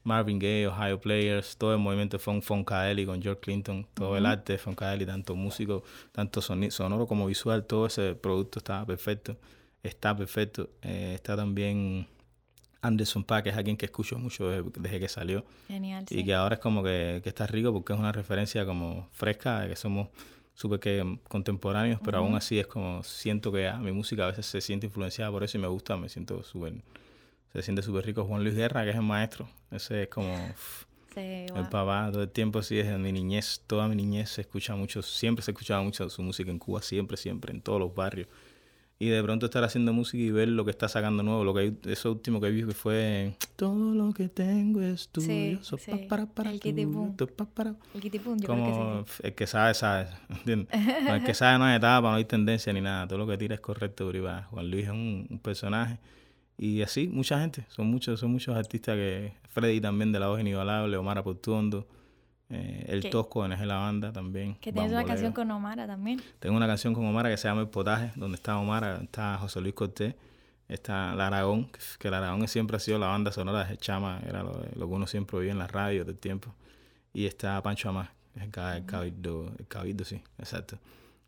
Marvin 0.03 0.39
Gaye, 0.39 0.67
Ohio 0.67 0.99
Players, 0.99 1.57
todo 1.57 1.73
el 1.73 1.79
movimiento 1.79 2.17
funk, 2.19 2.41
Funkadelic 2.43 3.05
con 3.05 3.21
George 3.21 3.41
Clinton, 3.41 3.85
todo 3.93 4.17
el 4.17 4.25
arte 4.25 4.53
de 4.53 4.59
Funkadelic, 4.59 5.07
tanto 5.07 5.35
músico, 5.35 5.83
tanto 6.11 6.41
sonoro 6.41 7.05
como 7.05 7.27
visual, 7.27 7.65
todo 7.65 7.85
ese 7.85 8.15
producto 8.15 8.59
está 8.59 8.85
perfecto, 8.85 9.37
está 9.83 10.15
perfecto. 10.15 10.69
Eh, 10.81 11.11
está 11.15 11.35
también 11.35 12.07
Anderson 12.81 13.23
Paak, 13.23 13.43
que 13.43 13.49
es 13.49 13.57
alguien 13.57 13.75
que 13.75 13.85
escucho 13.85 14.17
mucho 14.17 14.49
desde, 14.49 14.99
que 14.99 15.09
salió. 15.09 15.45
Genial, 15.67 16.05
Y 16.09 16.23
que 16.23 16.33
ahora 16.33 16.55
es 16.55 16.61
como 16.61 16.81
que, 16.81 17.19
que 17.21 17.29
está 17.29 17.45
rico 17.45 17.73
porque 17.73 17.93
es 17.93 17.99
una 17.99 18.11
referencia 18.11 18.65
como 18.65 19.09
fresca, 19.11 19.61
de 19.61 19.69
que 19.69 19.75
somos 19.75 20.07
súper 20.59 20.81
que 20.81 21.19
contemporáneos, 21.29 22.01
pero 22.03 22.17
aún 22.17 22.35
así 22.35 22.59
es 22.59 22.67
como 22.67 23.01
siento 23.01 23.49
que 23.49 23.71
mi 23.79 23.93
música 23.93 24.25
a 24.25 24.27
veces 24.27 24.45
se 24.45 24.59
siente 24.59 24.87
influenciada 24.87 25.31
por 25.31 25.41
eso 25.41 25.57
y 25.57 25.61
me 25.61 25.67
gusta, 25.67 25.95
me 25.95 26.09
siento 26.09 26.43
súper, 26.43 26.73
se 27.53 27.61
siente 27.61 27.81
súper 27.81 28.05
rico. 28.05 28.25
Juan 28.25 28.43
Luis 28.43 28.55
Guerra, 28.55 28.83
que 28.83 28.89
es 28.89 28.95
el 28.97 29.03
maestro, 29.03 29.47
ese 29.71 30.03
es 30.03 30.09
como 30.09 30.35
el 31.15 31.69
papá, 31.69 32.09
todo 32.11 32.23
el 32.23 32.29
tiempo, 32.29 32.61
sí, 32.61 32.75
desde 32.75 32.97
mi 32.97 33.13
niñez, 33.13 33.61
toda 33.67 33.87
mi 33.87 33.95
niñez 33.95 34.31
se 34.31 34.41
escucha 34.41 34.75
mucho, 34.75 35.01
siempre 35.01 35.45
se 35.45 35.51
escuchaba 35.51 35.81
mucho 35.81 36.09
su 36.09 36.21
música 36.21 36.51
en 36.51 36.59
Cuba, 36.59 36.81
siempre, 36.81 37.15
siempre, 37.15 37.53
en 37.53 37.61
todos 37.61 37.79
los 37.79 37.95
barrios 37.95 38.27
y 39.01 39.07
de 39.07 39.23
pronto 39.23 39.45
estar 39.45 39.63
haciendo 39.63 39.93
música 39.93 40.21
y 40.21 40.29
ver 40.29 40.49
lo 40.49 40.65
que 40.65 40.71
está 40.71 40.89
sacando 40.89 41.23
nuevo, 41.23 41.45
lo 41.45 41.53
que 41.53 41.73
eso 41.85 42.11
último 42.11 42.41
que 42.41 42.51
vi 42.51 42.65
que 42.65 42.73
fue 42.73 43.33
todo 43.55 43.95
lo 43.95 44.13
que 44.13 44.27
tengo 44.27 44.81
es 44.81 45.07
tuyo, 45.07 45.27
sí, 45.27 45.59
sí. 45.61 45.91
para, 46.09 46.25
para, 46.25 46.51
el 46.51 46.59
kitipum. 46.59 47.15
El 47.17 48.01
kitipum, 48.01 48.37
yo 48.37 48.47
Como 48.47 48.65
creo 48.65 49.05
que 49.05 49.11
sí. 49.11 49.21
el 49.23 49.35
que 49.35 49.47
sabe, 49.47 49.73
sabe, 49.73 50.07
¿entiendes? 50.29 50.67
el 51.07 51.23
que 51.23 51.33
sabe 51.33 51.57
no 51.57 51.63
hay 51.63 51.77
etapa, 51.77 52.09
no 52.09 52.15
hay 52.15 52.25
tendencia 52.25 52.73
ni 52.73 52.81
nada, 52.81 53.07
todo 53.07 53.19
lo 53.19 53.25
que 53.25 53.37
tira 53.37 53.55
es 53.55 53.61
correcto, 53.61 54.09
privado. 54.09 54.43
Juan 54.49 54.69
Luis 54.69 54.83
es 54.83 54.91
un, 54.91 55.27
un, 55.29 55.39
personaje 55.39 55.97
y 56.57 56.81
así 56.81 57.07
mucha 57.07 57.39
gente, 57.39 57.65
son 57.69 57.87
muchos, 57.87 58.19
son 58.19 58.31
muchos 58.31 58.53
artistas 58.57 58.97
que 58.97 59.31
Freddy 59.47 59.79
también 59.79 60.11
de 60.11 60.19
la 60.19 60.27
voz 60.27 60.41
inigualable, 60.41 60.97
Omar 60.97 61.17
Aportuondo, 61.17 61.87
eh, 62.49 62.85
el 62.87 63.09
Tosco 63.09 63.45
en 63.45 63.67
la 63.67 63.77
banda 63.77 64.11
también. 64.11 64.55
Que 64.55 64.73
tienes 64.73 64.91
una 64.91 65.05
canción 65.05 65.31
con 65.33 65.49
Omara 65.51 65.85
también. 65.85 66.21
Tengo 66.39 66.57
una 66.57 66.67
canción 66.67 66.93
con 66.93 67.05
Omara 67.05 67.29
que 67.29 67.37
se 67.37 67.47
llama 67.47 67.61
El 67.61 67.69
Potaje, 67.69 68.11
donde 68.15 68.35
está 68.35 68.57
Omara, 68.57 69.01
está 69.03 69.37
José 69.37 69.61
Luis 69.61 69.75
Cortés, 69.75 70.15
está 70.67 71.13
La 71.13 71.27
Aragón, 71.27 71.69
que 71.99 72.09
La 72.09 72.17
Aragón 72.17 72.47
siempre 72.47 72.77
ha 72.77 72.79
sido 72.79 72.97
la 72.97 73.07
banda 73.07 73.31
sonora 73.31 73.65
de 73.65 73.77
Chama, 73.77 74.19
era 74.27 74.43
lo, 74.43 74.61
que 74.61 74.83
uno 74.83 75.05
siempre 75.05 75.37
oía 75.37 75.51
en 75.51 75.59
la 75.59 75.67
radio 75.67 76.05
del 76.05 76.17
tiempo. 76.17 76.55
Y 77.13 77.25
está 77.25 77.61
Pancho 77.61 77.89
Amás, 77.89 78.09
el, 78.35 78.43
el, 78.43 78.85
cabildo, 78.85 79.51
el 79.57 79.67
cabildo, 79.67 80.03
sí, 80.03 80.21
exacto. 80.39 80.79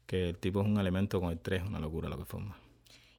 Que 0.08 0.30
el 0.30 0.38
tipo 0.38 0.62
es 0.62 0.68
un 0.68 0.80
elemento 0.80 1.22
con 1.22 1.32
el 1.32 1.40
3, 1.40 1.64
una 1.68 1.80
locura 1.80 2.10
lo 2.10 2.18
que 2.18 2.26
forma. 2.26 2.56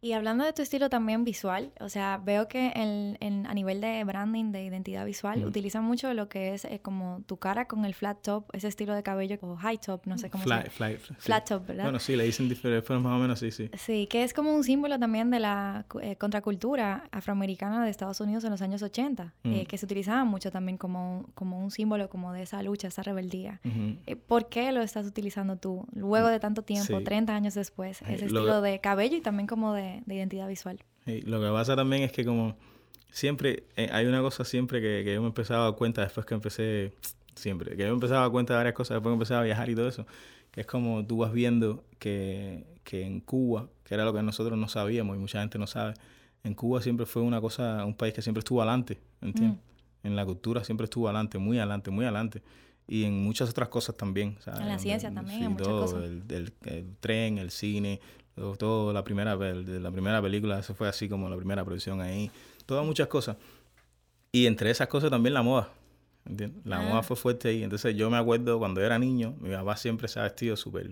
Y 0.05 0.15
hablando 0.15 0.43
de 0.45 0.53
tu 0.53 0.63
estilo 0.63 0.91
también 0.91 1.23
visual, 1.23 1.71
o 1.79 1.89
sea, 1.89 2.19
veo 2.19 2.49
que 2.49 2.73
en, 2.75 3.47
a 3.47 3.55
nivel 3.55 3.81
de 3.81 4.03
branding, 4.03 4.51
de 4.51 4.65
identidad 4.65 5.07
visual, 5.07 5.45
utilizan 5.45 5.85
mucho 5.85 6.13
lo 6.13 6.29
que 6.29 6.55
es 6.55 6.65
eh, 6.65 6.81
como 6.83 7.23
tu 7.27 7.37
cara 7.37 7.69
con 7.69 7.85
el 7.85 7.95
flat 7.95 8.21
top, 8.21 8.47
ese 8.53 8.67
estilo 8.67 8.97
de 8.97 9.05
cabello 9.05 9.39
o 9.43 9.55
high 9.55 9.79
top, 9.79 10.05
no 10.07 10.19
sé 10.19 10.29
cómo 10.29 10.43
flat, 10.43 10.65
se 10.65 10.71
Flat, 10.71 10.99
flat 11.19 11.49
top, 11.49 11.67
¿verdad? 11.69 11.85
Bueno, 11.85 12.01
sí, 12.01 12.17
le 12.17 12.25
dicen 12.25 12.49
diferentes 12.49 12.85
formas 12.85 13.13
más 13.13 13.17
o 13.17 13.23
menos, 13.23 13.39
sí, 13.39 13.53
sí. 13.53 13.71
Sí, 13.79 14.09
que 14.09 14.25
es 14.25 14.35
como 14.35 14.53
un 14.53 14.65
símbolo 14.65 14.99
también 14.99 15.31
de 15.31 15.39
la 15.39 15.87
eh, 16.01 16.17
contracultura 16.17 17.09
afroamericana 17.13 17.85
de 17.85 17.91
Estados 17.91 18.21
Unidos 18.21 18.43
en 18.43 18.51
los 18.51 18.61
años 18.61 18.83
80, 18.83 19.35
eh, 19.45 19.67
que 19.67 19.79
se 19.79 19.87
utilizaba 19.87 20.25
mucho 20.25 20.51
también 20.51 20.79
como, 20.79 21.31
como 21.37 21.61
un 21.61 21.71
símbolo 21.71 22.11
como 22.11 22.33
de 22.33 22.43
esa 22.43 22.61
lucha, 22.65 22.89
esa 22.89 23.05
rebeldía. 23.05 23.61
¿Por 24.27 24.49
qué 24.49 24.73
lo 24.73 24.83
estás 24.83 25.07
utilizando 25.07 25.59
tú, 25.59 25.87
luego 25.93 26.27
de 26.27 26.41
tanto 26.41 26.63
tiempo, 26.63 27.01
30 27.01 27.33
años 27.33 27.55
después, 27.55 28.03
ese 28.03 28.25
estilo 28.25 28.61
de 28.63 28.81
cabello 28.81 29.17
y 29.17 29.21
también 29.21 29.47
como 29.47 29.73
de 29.73 29.92
de, 30.07 30.15
identidad 30.15 30.49
visual. 30.49 30.79
lo 31.07 31.41
que 31.41 31.49
pasa 31.49 31.77
también 31.77 32.03
es 32.03 32.13
que 32.13 32.25
como 32.25 32.57
siempre, 33.11 33.65
eh, 33.77 33.89
hay 33.93 34.07
una 34.07 34.21
cosa 34.21 34.45
siempre 34.45 34.81
que, 34.81 35.03
que, 35.05 35.15
yo 35.15 35.21
me 35.21 35.29
empezaba 35.29 35.63
a 35.63 35.71
dar 35.71 35.77
cuenta 35.77 36.03
después 36.03 36.27
que 36.27 36.35
empecé, 36.35 36.93
siempre, 37.35 37.77
que 37.77 37.83
yo 37.83 37.89
me 37.89 37.95
empezaba 37.95 38.21
a 38.21 38.23
dar 38.23 38.33
cuenta 38.33 38.55
de 38.55 38.59
varias 38.59 38.75
cosas 38.75 38.97
después 38.97 39.11
que 39.11 39.15
empecé 39.15 39.35
a 39.35 39.43
viajar 39.43 39.69
y 39.71 39.75
todo 39.75 39.89
eso, 39.89 40.07
que 40.51 40.63
es 40.63 40.67
como 40.67 41.05
tú 41.07 41.19
vas 41.19 41.33
viendo 41.33 41.85
que, 41.99 42.65
que 42.85 43.03
en 43.03 43.21
Cuba, 43.21 43.69
que 43.85 43.95
era 43.95 44.05
lo 44.05 44.13
que 44.13 44.23
nosotros 44.23 44.59
no 44.59 44.69
sabíamos 44.69 45.17
y 45.17 45.19
mucha 45.19 45.41
gente 45.41 45.59
no 45.59 45.67
sabe, 45.67 45.95
en 46.45 46.55
Cuba 46.55 46.83
siempre 46.83 47.07
fue 47.07 47.23
una 47.23 47.41
cosa, 47.41 47.85
un 47.85 47.95
país 47.95 48.15
que 48.15 48.23
siempre 48.23 48.41
estuvo 48.41 48.61
adelante, 48.61 49.01
¿entiendes? 49.21 49.59
Mm. 49.59 50.07
En 50.07 50.17
la 50.17 50.25
cultura 50.25 50.65
siempre 50.65 50.85
estuvo 50.85 51.07
adelante, 51.07 51.39
muy 51.39 51.59
adelante, 51.59 51.91
muy 51.91 52.05
adelante. 52.05 52.43
Y 52.89 53.05
en 53.05 53.23
muchas 53.23 53.49
otras 53.49 53.69
cosas 53.69 53.97
también. 53.97 54.37
En 54.45 54.69
la 54.69 54.79
ciencia 54.79 55.13
también, 55.15 55.45
en 55.45 55.53
muchas 55.53 55.69
cosas. 55.69 56.03
el, 56.03 56.53
tren, 56.99 57.39
el 57.39 57.53
cine, 57.53 58.01
todo, 58.35 58.93
la 58.93 59.05
primera 59.05 59.37
la 59.37 59.91
primera 59.91 60.23
película, 60.23 60.59
eso 60.59 60.75
fue 60.75 60.89
así 60.89 61.09
como 61.09 61.29
la 61.29 61.37
primera 61.37 61.65
producción 61.65 62.01
ahí, 62.01 62.31
todas 62.67 62.85
muchas 62.85 63.09
cosas. 63.09 63.37
Y 64.33 64.47
entre 64.47 64.71
esas 64.71 64.89
cosas 64.89 65.11
también 65.11 65.35
la 65.35 65.43
moda. 65.43 65.69
¿entiendes? 66.25 66.65
La 66.65 66.81
moda 66.81 67.03
fue 67.03 67.17
fuerte 67.17 67.49
ahí. 67.49 67.62
Entonces 67.62 67.95
yo 67.97 68.11
me 68.11 68.17
acuerdo 68.17 68.59
cuando 68.59 68.81
era 68.81 68.99
niño, 68.99 69.35
mi 69.41 69.51
papá 69.51 69.77
siempre 69.77 70.09
se 70.09 70.21
ha 70.21 70.25
vestido 70.25 70.57
súper... 70.57 70.91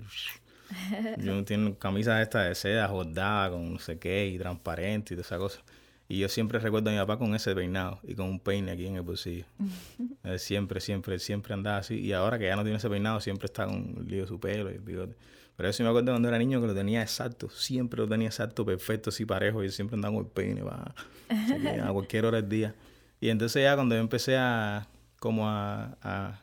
Yo 1.18 1.44
tengo 1.44 1.76
camisas 1.78 2.22
estas 2.22 2.48
de 2.48 2.54
seda 2.54 2.86
jordada 2.86 3.50
con 3.50 3.72
no 3.72 3.78
sé 3.80 3.98
qué 3.98 4.28
y 4.28 4.38
transparente 4.38 5.14
y 5.14 5.16
toda 5.16 5.26
esa 5.26 5.36
cosa. 5.36 5.60
Y 6.08 6.18
yo 6.18 6.28
siempre 6.28 6.58
recuerdo 6.58 6.90
a 6.90 6.92
mi 6.92 6.98
papá 6.98 7.18
con 7.18 7.34
ese 7.34 7.54
peinado 7.54 7.98
y 8.02 8.14
con 8.14 8.28
un 8.28 8.40
peine 8.40 8.72
aquí 8.72 8.86
en 8.86 8.96
el 8.96 9.02
bolsillo. 9.02 9.46
él 10.24 10.38
siempre, 10.38 10.80
siempre, 10.80 11.18
siempre 11.18 11.54
andaba 11.54 11.78
así. 11.78 11.98
Y 11.98 12.12
ahora 12.12 12.38
que 12.38 12.46
ya 12.46 12.54
no 12.54 12.62
tiene 12.62 12.78
ese 12.78 12.88
peinado, 12.88 13.20
siempre 13.20 13.46
está 13.46 13.66
con 13.66 13.96
lío 14.06 14.22
de 14.22 14.28
su 14.28 14.38
pelo 14.38 14.70
y 14.70 14.78
bigote. 14.78 15.16
Pero 15.60 15.68
eso 15.68 15.76
sí 15.76 15.82
me 15.82 15.90
acuerdo 15.90 16.12
cuando 16.12 16.26
era 16.26 16.38
niño 16.38 16.58
que 16.58 16.68
lo 16.68 16.74
tenía 16.74 17.02
exacto. 17.02 17.50
Siempre 17.50 18.00
lo 18.00 18.08
tenía 18.08 18.28
exacto, 18.28 18.64
perfecto, 18.64 19.10
así 19.10 19.26
parejo. 19.26 19.62
Y 19.62 19.70
siempre 19.70 19.96
andaba 19.96 20.14
con 20.14 20.24
el 20.24 20.30
peine 20.30 20.62
va 20.62 20.94
a 21.28 21.92
cualquier 21.92 22.24
hora 22.24 22.40
del 22.40 22.48
día. 22.48 22.74
Y 23.20 23.28
entonces 23.28 23.62
ya 23.62 23.74
cuando 23.74 23.94
yo 23.94 24.00
empecé 24.00 24.38
a 24.38 24.88
como 25.18 25.46
a, 25.46 25.98
a 26.00 26.40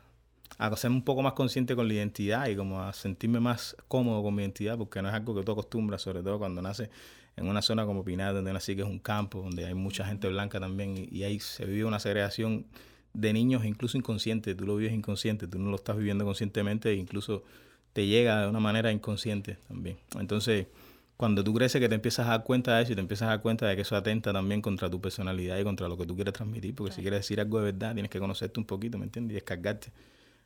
a 0.59 0.75
ser 0.75 0.91
un 0.91 1.03
poco 1.03 1.23
más 1.23 1.33
consciente 1.33 1.75
con 1.75 1.87
la 1.87 1.95
identidad 1.95 2.47
y 2.47 2.55
como 2.55 2.79
a 2.79 2.93
sentirme 2.93 3.39
más 3.39 3.75
cómodo 3.87 4.21
con 4.21 4.35
mi 4.35 4.43
identidad, 4.43 4.77
porque 4.77 5.01
no 5.01 5.07
es 5.07 5.15
algo 5.15 5.33
que 5.35 5.43
tú 5.43 5.51
acostumbras, 5.51 6.03
sobre 6.03 6.21
todo 6.21 6.37
cuando 6.37 6.61
naces 6.61 6.89
en 7.35 7.47
una 7.47 7.63
zona 7.63 7.87
como 7.87 8.03
Pinar, 8.03 8.35
donde 8.35 8.53
nací 8.53 8.75
que 8.75 8.81
es 8.83 8.87
un 8.87 8.99
campo, 8.99 9.41
donde 9.41 9.65
hay 9.65 9.73
mucha 9.73 10.05
gente 10.05 10.27
blanca 10.27 10.59
también, 10.59 11.07
y, 11.11 11.23
ahí 11.23 11.39
se 11.39 11.65
vive 11.65 11.85
una 11.85 11.99
segregación 11.99 12.65
de 13.13 13.33
niños 13.33 13.65
incluso 13.65 13.97
inconsciente, 13.97 14.55
tú 14.55 14.65
lo 14.65 14.75
vives 14.75 14.93
inconsciente, 14.93 15.47
tú 15.47 15.59
no 15.59 15.69
lo 15.69 15.75
estás 15.75 15.97
viviendo 15.97 16.25
conscientemente 16.25 16.89
e 16.89 16.95
incluso 16.95 17.43
te 17.97 18.05
llega 18.05 18.43
de 18.43 18.47
una 18.47 18.59
manera 18.59 18.91
inconsciente 18.91 19.57
también. 19.67 19.97
Entonces, 20.19 20.67
cuando 21.17 21.43
tú 21.43 21.51
creces 21.51 21.81
que 21.81 21.89
te 21.89 21.95
empiezas 21.95 22.27
a 22.27 22.29
dar 22.29 22.43
cuenta 22.43 22.77
de 22.77 22.83
eso 22.83 22.91
y 22.91 22.95
te 22.95 23.01
empiezas 23.01 23.25
a 23.25 23.29
dar 23.31 23.41
cuenta 23.41 23.65
de 23.65 23.75
que 23.75 23.81
eso 23.81 23.95
atenta 23.95 24.31
también 24.31 24.61
contra 24.61 24.87
tu 24.87 25.01
personalidad 25.01 25.57
y 25.57 25.63
contra 25.63 25.87
lo 25.87 25.97
que 25.97 26.05
tú 26.05 26.13
quieres 26.13 26.31
transmitir, 26.35 26.75
porque 26.75 26.93
si 26.93 27.01
quieres 27.01 27.21
decir 27.21 27.39
algo 27.39 27.57
de 27.57 27.71
verdad 27.71 27.95
tienes 27.95 28.11
que 28.11 28.19
conocerte 28.19 28.59
un 28.59 28.67
poquito, 28.67 28.99
¿me 28.99 29.05
entiendes? 29.05 29.31
Y 29.31 29.33
descargarte. 29.33 29.87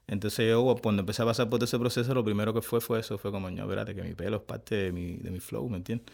Entonces 0.07 0.47
yo 0.47 0.77
cuando 0.81 1.01
empecé 1.01 1.23
a 1.23 1.25
pasar 1.25 1.49
por 1.49 1.61
ese 1.61 1.77
proceso, 1.77 2.13
lo 2.13 2.23
primero 2.23 2.53
que 2.53 2.61
fue 2.61 2.79
fue 2.79 3.01
eso, 3.01 3.17
fue 3.17 3.31
como, 3.31 3.51
no, 3.51 3.63
espérate, 3.63 3.93
que 3.93 4.01
mi 4.01 4.13
pelo 4.13 4.37
es 4.37 4.43
parte 4.43 4.75
de 4.75 4.93
mi, 4.93 5.17
de 5.17 5.29
mi 5.29 5.41
flow, 5.41 5.67
¿me 5.67 5.75
entiendes? 5.75 6.07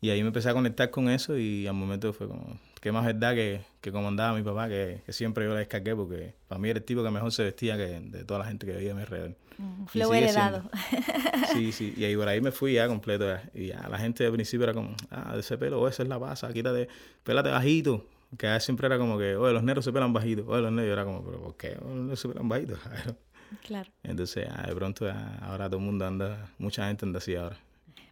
Y 0.00 0.08
ahí 0.08 0.22
me 0.22 0.28
empecé 0.28 0.48
a 0.48 0.54
conectar 0.54 0.90
con 0.90 1.10
eso 1.10 1.36
y 1.36 1.66
al 1.66 1.74
momento 1.74 2.14
fue 2.14 2.28
como, 2.28 2.58
qué 2.80 2.92
más 2.92 3.04
verdad 3.04 3.34
que, 3.34 3.62
que 3.80 3.92
como 3.92 4.08
andaba 4.08 4.36
mi 4.36 4.42
papá, 4.42 4.68
que, 4.68 5.02
que, 5.04 5.12
siempre 5.12 5.44
yo 5.44 5.52
le 5.52 5.60
descargué 5.60 5.94
porque 5.94 6.34
para 6.46 6.58
mí 6.58 6.68
era 6.68 6.78
el 6.78 6.84
tipo 6.84 7.02
que 7.02 7.10
mejor 7.10 7.32
se 7.32 7.44
vestía 7.44 7.76
que 7.76 8.00
de 8.00 8.24
toda 8.24 8.40
la 8.40 8.46
gente 8.46 8.66
que 8.66 8.72
veía 8.72 8.92
a 8.92 8.94
mi 8.94 9.02
alrededor. 9.02 9.36
Mm, 9.58 9.86
flow 9.86 10.14
heredado. 10.14 10.62
Sí, 11.52 11.72
sí, 11.72 11.94
y 11.96 12.04
ahí 12.04 12.14
por 12.14 12.28
ahí 12.28 12.40
me 12.40 12.52
fui 12.52 12.74
ya 12.74 12.86
completo. 12.86 13.26
Y 13.54 13.68
ya 13.68 13.88
la 13.88 13.98
gente 13.98 14.24
al 14.24 14.32
principio 14.32 14.64
era 14.64 14.74
como, 14.74 14.94
ah, 15.10 15.34
de 15.34 15.40
ese 15.40 15.56
pelo, 15.58 15.88
esa 15.88 16.02
es 16.02 16.08
la 16.08 16.20
pasa, 16.20 16.52
quítate, 16.52 16.88
pélate 17.24 17.50
bajito. 17.50 18.06
Que 18.36 18.60
siempre 18.60 18.86
era 18.86 18.98
como 18.98 19.18
que, 19.18 19.36
oye, 19.36 19.54
los 19.54 19.62
negros 19.62 19.84
se 19.84 19.92
pelan 19.92 20.12
bajitos, 20.12 20.44
oye, 20.46 20.60
los 20.60 20.72
negros 20.72 20.92
era 20.92 21.04
como, 21.04 21.24
pero 21.24 21.40
¿por 21.40 21.56
qué 21.56 21.76
los 21.80 21.94
negros 21.94 22.20
se 22.20 22.28
pelan 22.28 22.48
bajitos? 22.48 22.78
Claro. 23.66 23.90
Entonces, 24.02 24.46
de 24.46 24.74
pronto 24.74 25.10
ahora 25.40 25.70
todo 25.70 25.80
el 25.80 25.86
mundo 25.86 26.06
anda, 26.06 26.50
mucha 26.58 26.86
gente 26.86 27.06
anda 27.06 27.16
así 27.16 27.34
ahora. 27.34 27.56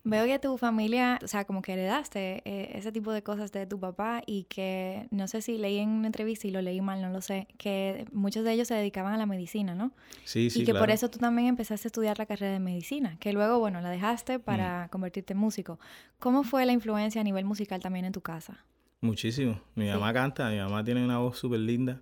Veo 0.09 0.25
que 0.25 0.39
tu 0.39 0.57
familia, 0.57 1.19
o 1.21 1.27
sea, 1.27 1.45
como 1.45 1.63
que 1.63 1.73
heredaste 1.73 2.41
eh, 2.45 2.71
ese 2.75 2.93
tipo 2.93 3.11
de 3.11 3.25
cosas 3.25 3.51
de 3.51 3.67
tu 3.67 3.81
papá 3.81 4.23
y 4.25 4.45
que 4.45 5.09
no 5.11 5.27
sé 5.27 5.43
si 5.43 5.59
leí 5.59 5.79
en 5.79 5.89
una 5.89 6.07
entrevista 6.07 6.47
y 6.47 6.53
lo 6.53 6.63
leí 6.63 6.81
mal, 6.81 7.03
no 7.03 7.11
lo 7.11 7.21
sé, 7.21 7.49
que 7.59 8.07
muchos 8.13 8.45
de 8.45 8.53
ellos 8.53 8.69
se 8.69 8.75
dedicaban 8.75 9.13
a 9.15 9.17
la 9.17 9.27
medicina, 9.27 9.75
¿no? 9.75 9.91
Sí, 10.23 10.49
sí. 10.49 10.63
Y 10.63 10.65
que 10.65 10.75
por 10.75 10.93
eso 10.93 11.11
tú 11.11 11.19
también 11.19 11.49
empezaste 11.49 11.89
a 11.89 11.91
estudiar 11.91 12.19
la 12.19 12.27
carrera 12.27 12.53
de 12.53 12.61
medicina, 12.61 13.17
que 13.19 13.33
luego, 13.33 13.59
bueno, 13.59 13.81
la 13.81 13.91
dejaste 13.91 14.39
para 14.39 14.87
mm. 14.87 14.91
convertirte 14.91 15.33
en 15.33 15.41
músico. 15.41 15.81
¿Cómo 16.21 16.45
fue 16.45 16.65
la 16.67 16.73
influencia 16.73 17.21
a 17.21 17.25
nivel 17.25 17.45
musical 17.45 17.81
también 17.81 18.05
en 18.05 18.13
tu 18.13 18.21
casa? 18.21 18.65
Muchísimo. 19.01 19.61
Mi 19.75 19.89
mamá 19.89 20.13
canta, 20.13 20.51
mi 20.51 20.59
mamá 20.59 20.85
tiene 20.85 21.05
una 21.05 21.19
voz 21.19 21.37
súper 21.37 21.59
linda 21.59 22.01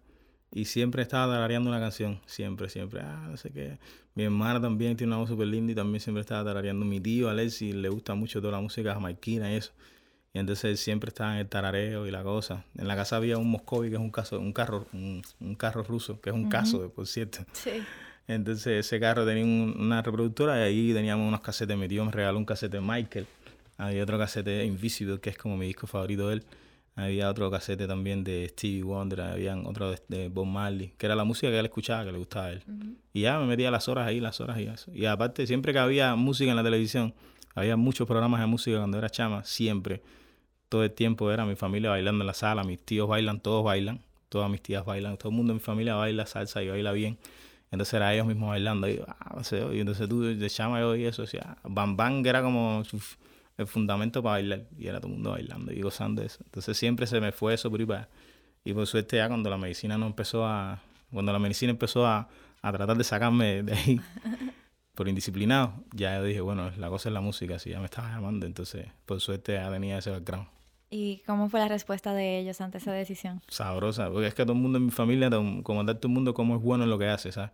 y 0.54 0.66
siempre 0.66 1.02
estaba 1.02 1.34
tarareando 1.34 1.68
una 1.68 1.80
canción, 1.80 2.20
siempre, 2.26 2.68
siempre, 2.68 3.00
ah, 3.00 3.26
no 3.28 3.36
sé 3.36 3.50
qué. 3.50 3.76
Mi 4.14 4.22
hermana 4.22 4.60
también 4.60 4.96
tiene 4.96 5.12
una 5.12 5.18
voz 5.18 5.28
súper 5.28 5.48
linda 5.48 5.72
y 5.72 5.74
también 5.74 6.00
siempre 6.00 6.20
estaba 6.20 6.44
tarareando. 6.44 6.84
Mi 6.86 7.00
tío 7.00 7.28
Alexi 7.28 7.72
le 7.72 7.88
gusta 7.88 8.14
mucho 8.14 8.40
toda 8.40 8.52
la 8.52 8.60
música 8.60 8.94
jamaiquina 8.94 9.52
y 9.52 9.56
eso. 9.56 9.72
Y 10.32 10.38
entonces 10.38 10.64
él 10.64 10.76
siempre 10.78 11.08
estaba 11.08 11.34
en 11.34 11.40
el 11.40 11.48
tarareo 11.48 12.06
y 12.06 12.12
la 12.12 12.22
cosa. 12.22 12.64
En 12.78 12.86
la 12.86 12.94
casa 12.94 13.16
había 13.16 13.36
un 13.36 13.50
Moscovi, 13.50 13.88
que 13.88 13.96
es 13.96 14.00
un, 14.00 14.12
caso, 14.12 14.38
un 14.38 14.52
carro 14.52 14.86
un, 14.92 15.22
carro 15.56 15.82
ruso, 15.82 16.20
que 16.20 16.30
es 16.30 16.36
un 16.36 16.48
caso, 16.48 16.88
por 16.90 17.08
cierto. 17.08 17.40
Sí. 17.52 17.82
Entonces 18.28 18.86
ese 18.86 19.00
carro 19.00 19.26
tenía 19.26 19.44
una 19.44 20.02
reproductora 20.02 20.56
y 20.58 20.62
ahí 20.62 20.94
teníamos 20.94 21.26
unos 21.26 21.40
casetes. 21.40 21.76
Mi 21.76 21.88
tío 21.88 22.04
me 22.04 22.12
regaló 22.12 22.38
un 22.38 22.44
casete 22.44 22.76
de 22.76 22.80
Michael. 22.80 23.26
Había 23.76 24.04
otro 24.04 24.18
casete 24.18 24.64
Invisible, 24.64 25.18
que 25.18 25.30
es 25.30 25.36
como 25.36 25.56
mi 25.56 25.66
disco 25.66 25.88
favorito 25.88 26.28
de 26.28 26.34
él. 26.34 26.44
Había 26.96 27.28
otro 27.28 27.50
casete 27.50 27.88
también 27.88 28.22
de 28.22 28.48
Stevie 28.50 28.84
Wonder, 28.84 29.20
había 29.22 29.56
otro 29.58 29.94
de, 30.08 30.28
Bob 30.28 30.46
Marley, 30.46 30.94
que 30.96 31.06
era 31.06 31.16
la 31.16 31.24
música 31.24 31.48
que 31.48 31.58
él 31.58 31.64
escuchaba, 31.64 32.04
que 32.04 32.12
le 32.12 32.18
gustaba 32.18 32.46
a 32.46 32.52
él. 32.52 32.62
Y 33.12 33.22
ya 33.22 33.38
me 33.40 33.46
metía 33.46 33.70
las 33.72 33.88
horas 33.88 34.06
ahí, 34.06 34.20
las 34.20 34.40
horas 34.40 34.58
y 34.60 34.64
eso. 34.64 34.92
Y 34.94 35.06
aparte, 35.06 35.46
siempre 35.46 35.72
que 35.72 35.80
había 35.80 36.14
música 36.14 36.50
en 36.50 36.56
la 36.56 36.62
televisión, 36.62 37.12
había 37.56 37.76
muchos 37.76 38.06
programas 38.06 38.40
de 38.40 38.46
música 38.46 38.78
cuando 38.78 38.98
era 38.98 39.10
chama, 39.10 39.42
siempre, 39.42 40.02
todo 40.68 40.84
el 40.84 40.92
tiempo 40.92 41.32
era 41.32 41.44
mi 41.44 41.56
familia 41.56 41.90
bailando 41.90 42.22
en 42.22 42.26
la 42.28 42.34
sala, 42.34 42.62
mis 42.62 42.80
tíos 42.80 43.08
bailan, 43.08 43.40
todos 43.40 43.64
bailan, 43.64 44.00
todas 44.28 44.48
mis 44.48 44.62
tías 44.62 44.84
bailan, 44.84 45.16
todo 45.16 45.30
el 45.30 45.36
mundo 45.36 45.52
en 45.52 45.56
mi 45.56 45.60
familia 45.60 45.96
baila 45.96 46.26
salsa 46.26 46.62
y 46.62 46.68
baila 46.68 46.92
bien. 46.92 47.18
Entonces 47.72 47.94
era 47.94 48.14
ellos 48.14 48.26
mismos 48.26 48.50
bailando. 48.50 48.88
Y, 48.88 49.00
ah, 49.06 49.42
y 49.72 49.80
entonces 49.80 50.08
tú 50.08 50.22
de 50.22 50.50
chama 50.50 50.78
yo 50.80 50.94
y 50.94 51.06
eso, 51.06 51.22
decía, 51.22 51.56
Bam 51.64 51.96
Bam, 51.96 52.22
que 52.22 52.28
era 52.28 52.40
como 52.40 52.84
el 53.56 53.66
fundamento 53.66 54.22
para 54.22 54.34
bailar. 54.34 54.66
Y 54.78 54.86
era 54.86 55.00
todo 55.00 55.08
el 55.08 55.14
mundo 55.14 55.30
bailando 55.30 55.72
y 55.72 55.80
gozando 55.80 56.20
de 56.20 56.28
eso. 56.28 56.40
Entonces 56.44 56.76
siempre 56.76 57.06
se 57.06 57.20
me 57.20 57.32
fue 57.32 57.54
eso 57.54 57.70
por 57.70 57.80
ahí 57.80 57.86
para... 57.86 58.08
Y 58.64 58.72
por 58.72 58.86
suerte 58.86 59.16
ya 59.18 59.28
cuando 59.28 59.50
la 59.50 59.58
medicina 59.58 59.98
no 59.98 60.06
empezó 60.06 60.46
a... 60.46 60.80
Cuando 61.12 61.32
la 61.32 61.38
medicina 61.38 61.70
empezó 61.70 62.06
a, 62.06 62.28
a 62.62 62.72
tratar 62.72 62.96
de 62.96 63.04
sacarme 63.04 63.62
de 63.62 63.72
ahí 63.72 64.00
por 64.94 65.08
indisciplinado, 65.08 65.74
ya 65.92 66.16
yo 66.16 66.24
dije, 66.24 66.40
bueno, 66.40 66.70
la 66.78 66.88
cosa 66.88 67.08
es 67.08 67.12
la 67.12 67.20
música, 67.20 67.58
si 67.58 67.70
ya 67.70 67.78
me 67.78 67.84
estaba 67.86 68.08
llamando. 68.08 68.46
Entonces, 68.46 68.86
por 69.06 69.20
suerte 69.20 69.54
ya 69.54 69.70
tenía 69.70 69.98
ese 69.98 70.10
background. 70.10 70.48
¿Y 70.90 71.22
cómo 71.26 71.48
fue 71.48 71.60
la 71.60 71.68
respuesta 71.68 72.14
de 72.14 72.38
ellos 72.38 72.60
ante 72.60 72.78
esa 72.78 72.92
decisión? 72.92 73.42
Sabrosa, 73.48 74.10
porque 74.10 74.28
es 74.28 74.34
que 74.34 74.44
todo 74.44 74.52
el 74.52 74.60
mundo 74.60 74.78
en 74.78 74.86
mi 74.86 74.90
familia, 74.92 75.28
como 75.62 75.80
andar 75.80 75.96
todo 75.96 76.08
el 76.08 76.14
mundo 76.14 76.34
como 76.34 76.56
es 76.56 76.62
bueno 76.62 76.84
en 76.84 76.90
lo 76.90 76.98
que 76.98 77.08
hace, 77.08 77.32
¿sabes? 77.32 77.50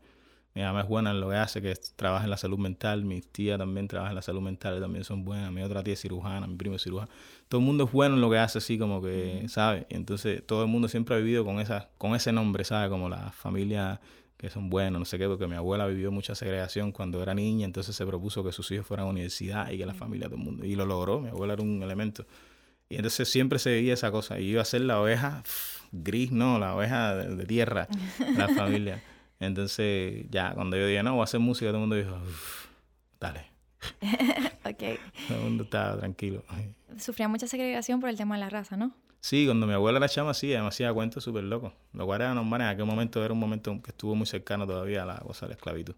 Mi 0.54 0.62
mamá 0.62 0.80
es 0.80 0.88
buena 0.88 1.12
en 1.12 1.20
lo 1.20 1.30
que 1.30 1.36
hace, 1.36 1.62
que 1.62 1.74
trabaja 1.94 2.24
en 2.24 2.30
la 2.30 2.36
salud 2.36 2.58
mental. 2.58 3.04
Mi 3.04 3.20
tía 3.20 3.56
también 3.56 3.86
trabaja 3.86 4.10
en 4.10 4.16
la 4.16 4.22
salud 4.22 4.40
mental, 4.40 4.80
también 4.80 5.04
son 5.04 5.24
buenas. 5.24 5.52
Mi 5.52 5.62
otra 5.62 5.84
tía 5.84 5.94
es 5.94 6.00
cirujana, 6.00 6.46
mi 6.46 6.56
primo 6.56 6.76
es 6.76 6.82
cirujano. 6.82 7.10
Todo 7.48 7.60
el 7.60 7.66
mundo 7.66 7.84
es 7.84 7.92
bueno 7.92 8.16
en 8.16 8.20
lo 8.20 8.30
que 8.30 8.38
hace, 8.38 8.58
así 8.58 8.76
como 8.76 9.00
que, 9.00 9.44
¿sabe? 9.48 9.86
Y 9.88 9.94
entonces 9.94 10.44
todo 10.44 10.62
el 10.62 10.68
mundo 10.68 10.88
siempre 10.88 11.14
ha 11.14 11.18
vivido 11.18 11.44
con, 11.44 11.60
esa, 11.60 11.88
con 11.98 12.16
ese 12.16 12.32
nombre, 12.32 12.64
¿sabe? 12.64 12.88
Como 12.88 13.08
la 13.08 13.30
familia 13.30 14.00
que 14.36 14.48
son 14.50 14.70
buenos, 14.70 14.98
no 14.98 15.04
sé 15.04 15.18
qué, 15.18 15.26
porque 15.26 15.46
mi 15.46 15.54
abuela 15.54 15.86
vivió 15.86 16.10
mucha 16.10 16.34
segregación 16.34 16.92
cuando 16.92 17.22
era 17.22 17.34
niña, 17.34 17.66
entonces 17.66 17.94
se 17.94 18.06
propuso 18.06 18.42
que 18.42 18.52
sus 18.52 18.70
hijos 18.70 18.86
fueran 18.86 19.04
a 19.04 19.06
la 19.08 19.12
universidad 19.12 19.70
y 19.70 19.76
que 19.76 19.84
la 19.84 19.92
familia, 19.92 20.28
todo 20.28 20.38
el 20.38 20.44
mundo. 20.44 20.64
Y 20.64 20.76
lo 20.76 20.86
logró, 20.86 21.20
mi 21.20 21.28
abuela 21.28 21.52
era 21.52 21.62
un 21.62 21.82
elemento. 21.82 22.24
Y 22.88 22.96
entonces 22.96 23.28
siempre 23.28 23.58
se 23.58 23.70
veía 23.70 23.94
esa 23.94 24.10
cosa. 24.10 24.40
Y 24.40 24.46
iba 24.46 24.62
a 24.62 24.64
ser 24.64 24.80
la 24.80 25.00
oveja 25.00 25.44
gris, 25.92 26.32
no, 26.32 26.58
la 26.58 26.74
oveja 26.74 27.14
de, 27.14 27.36
de 27.36 27.44
tierra, 27.44 27.86
la 28.36 28.48
familia. 28.56 29.02
Entonces, 29.40 30.26
ya, 30.30 30.52
cuando 30.54 30.76
yo 30.76 30.86
dije, 30.86 31.02
no, 31.02 31.12
voy 31.12 31.22
a 31.22 31.24
hacer 31.24 31.40
música, 31.40 31.70
todo 31.70 31.78
el 31.78 31.88
mundo 31.88 31.96
dijo, 31.96 32.16
dale. 33.18 33.46
ok. 34.64 35.00
Todo 35.26 35.38
el 35.38 35.44
mundo 35.44 35.64
estaba 35.64 35.98
tranquilo. 35.98 36.44
Sufría 36.98 37.26
mucha 37.26 37.46
segregación 37.46 38.00
por 38.00 38.10
el 38.10 38.16
tema 38.16 38.36
de 38.36 38.40
la 38.40 38.50
raza, 38.50 38.76
¿no? 38.76 38.92
Sí, 39.20 39.46
cuando 39.46 39.66
mi 39.66 39.72
abuela 39.72 39.98
era 39.98 40.08
chama, 40.08 40.34
sí, 40.34 40.48
me 40.48 40.58
hacía 40.58 40.92
cuentos 40.92 41.24
súper 41.24 41.44
locos. 41.44 41.72
Lo 41.92 42.06
cual 42.06 42.20
era 42.20 42.34
normal, 42.34 42.60
en 42.60 42.66
aquel 42.68 42.84
momento 42.86 43.24
era 43.24 43.32
un 43.32 43.40
momento 43.40 43.80
que 43.82 43.90
estuvo 43.90 44.14
muy 44.14 44.26
cercano 44.26 44.66
todavía 44.66 45.02
a 45.02 45.06
la 45.06 45.18
cosa 45.18 45.46
de 45.46 45.50
la 45.50 45.54
esclavitud. 45.56 45.94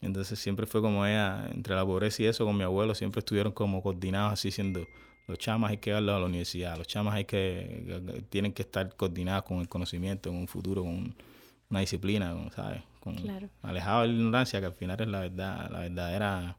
Entonces 0.00 0.38
siempre 0.38 0.66
fue 0.66 0.82
como 0.82 1.04
ella, 1.06 1.48
entre 1.52 1.74
la 1.74 1.84
pobreza 1.84 2.22
y 2.22 2.26
eso, 2.26 2.44
con 2.44 2.56
mi 2.56 2.62
abuelo, 2.62 2.94
siempre 2.94 3.20
estuvieron 3.20 3.52
como 3.52 3.82
coordinados 3.82 4.34
así, 4.34 4.50
siendo 4.50 4.86
los 5.26 5.38
chamas 5.38 5.70
hay 5.70 5.78
que 5.78 5.90
darlos 5.90 6.16
a 6.16 6.18
la 6.18 6.26
universidad, 6.26 6.76
los 6.76 6.86
chamas 6.86 7.14
hay 7.14 7.24
que, 7.24 8.22
tienen 8.28 8.52
que 8.52 8.62
estar 8.62 8.94
coordinados 8.94 9.44
con 9.44 9.60
el 9.60 9.68
conocimiento 9.68 10.28
en 10.28 10.36
un 10.36 10.46
futuro, 10.46 10.82
con 10.82 11.14
una 11.70 11.80
disciplina, 11.80 12.34
¿sabes? 12.54 12.82
Con, 13.00 13.16
Alejado 13.62 14.02
de 14.02 14.08
la 14.08 14.14
ignorancia, 14.14 14.60
que 14.60 14.66
al 14.66 14.74
final 14.74 15.00
es 15.00 15.08
la 15.08 15.20
verdad, 15.20 15.70
la 15.70 15.80
verdadera 15.80 16.56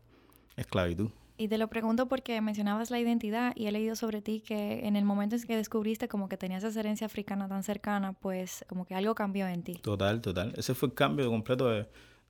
esclavitud. 0.56 1.10
Y 1.38 1.50
te 1.50 1.58
lo 1.58 1.68
pregunto 1.68 2.08
porque 2.08 2.40
mencionabas 2.40 2.92
la 2.92 3.00
identidad 3.00 3.52
y 3.56 3.68
he 3.68 3.72
leído 3.72 3.96
sobre 3.96 4.22
ti 4.22 4.40
que 4.40 4.86
en 4.88 4.96
el 4.96 5.04
momento 5.04 5.36
en 5.36 5.44
que 5.44 5.58
descubriste 5.58 6.08
como 6.08 6.30
que 6.30 6.38
tenías 6.38 6.64
esa 6.64 6.80
herencia 6.80 7.08
africana 7.08 7.50
tan 7.50 7.64
cercana, 7.64 8.14
pues 8.14 8.64
como 8.70 8.86
que 8.86 8.96
algo 8.96 9.16
cambió 9.16 9.48
en 9.48 9.64
ti. 9.64 9.74
Total, 9.76 10.22
total. 10.22 10.54
Ese 10.56 10.74
fue 10.76 10.90
el 10.90 10.94
cambio 10.94 11.30
completo 11.30 11.70
de, 11.70 11.88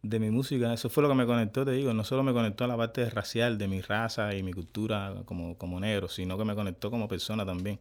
de 0.09 0.19
mi 0.19 0.29
música. 0.29 0.74
Eso 0.74 0.89
fue 0.89 1.03
lo 1.03 1.09
que 1.09 1.15
me 1.15 1.25
conectó, 1.25 1.65
te 1.65 1.71
digo. 1.71 1.93
No 1.93 2.03
solo 2.03 2.24
me 2.24 2.33
conectó 2.33 2.63
a 2.63 2.67
la 2.67 2.77
parte 2.77 3.09
racial 3.09 3.57
de 3.57 3.67
mi 3.67 3.81
raza 3.81 4.35
y 4.35 4.43
mi 4.43 4.53
cultura 4.53 5.13
como, 5.25 5.57
como 5.57 5.79
negro, 5.79 6.07
sino 6.07 6.38
que 6.38 6.45
me 6.45 6.55
conectó 6.55 6.91
como 6.91 7.07
persona 7.07 7.45
también. 7.45 7.79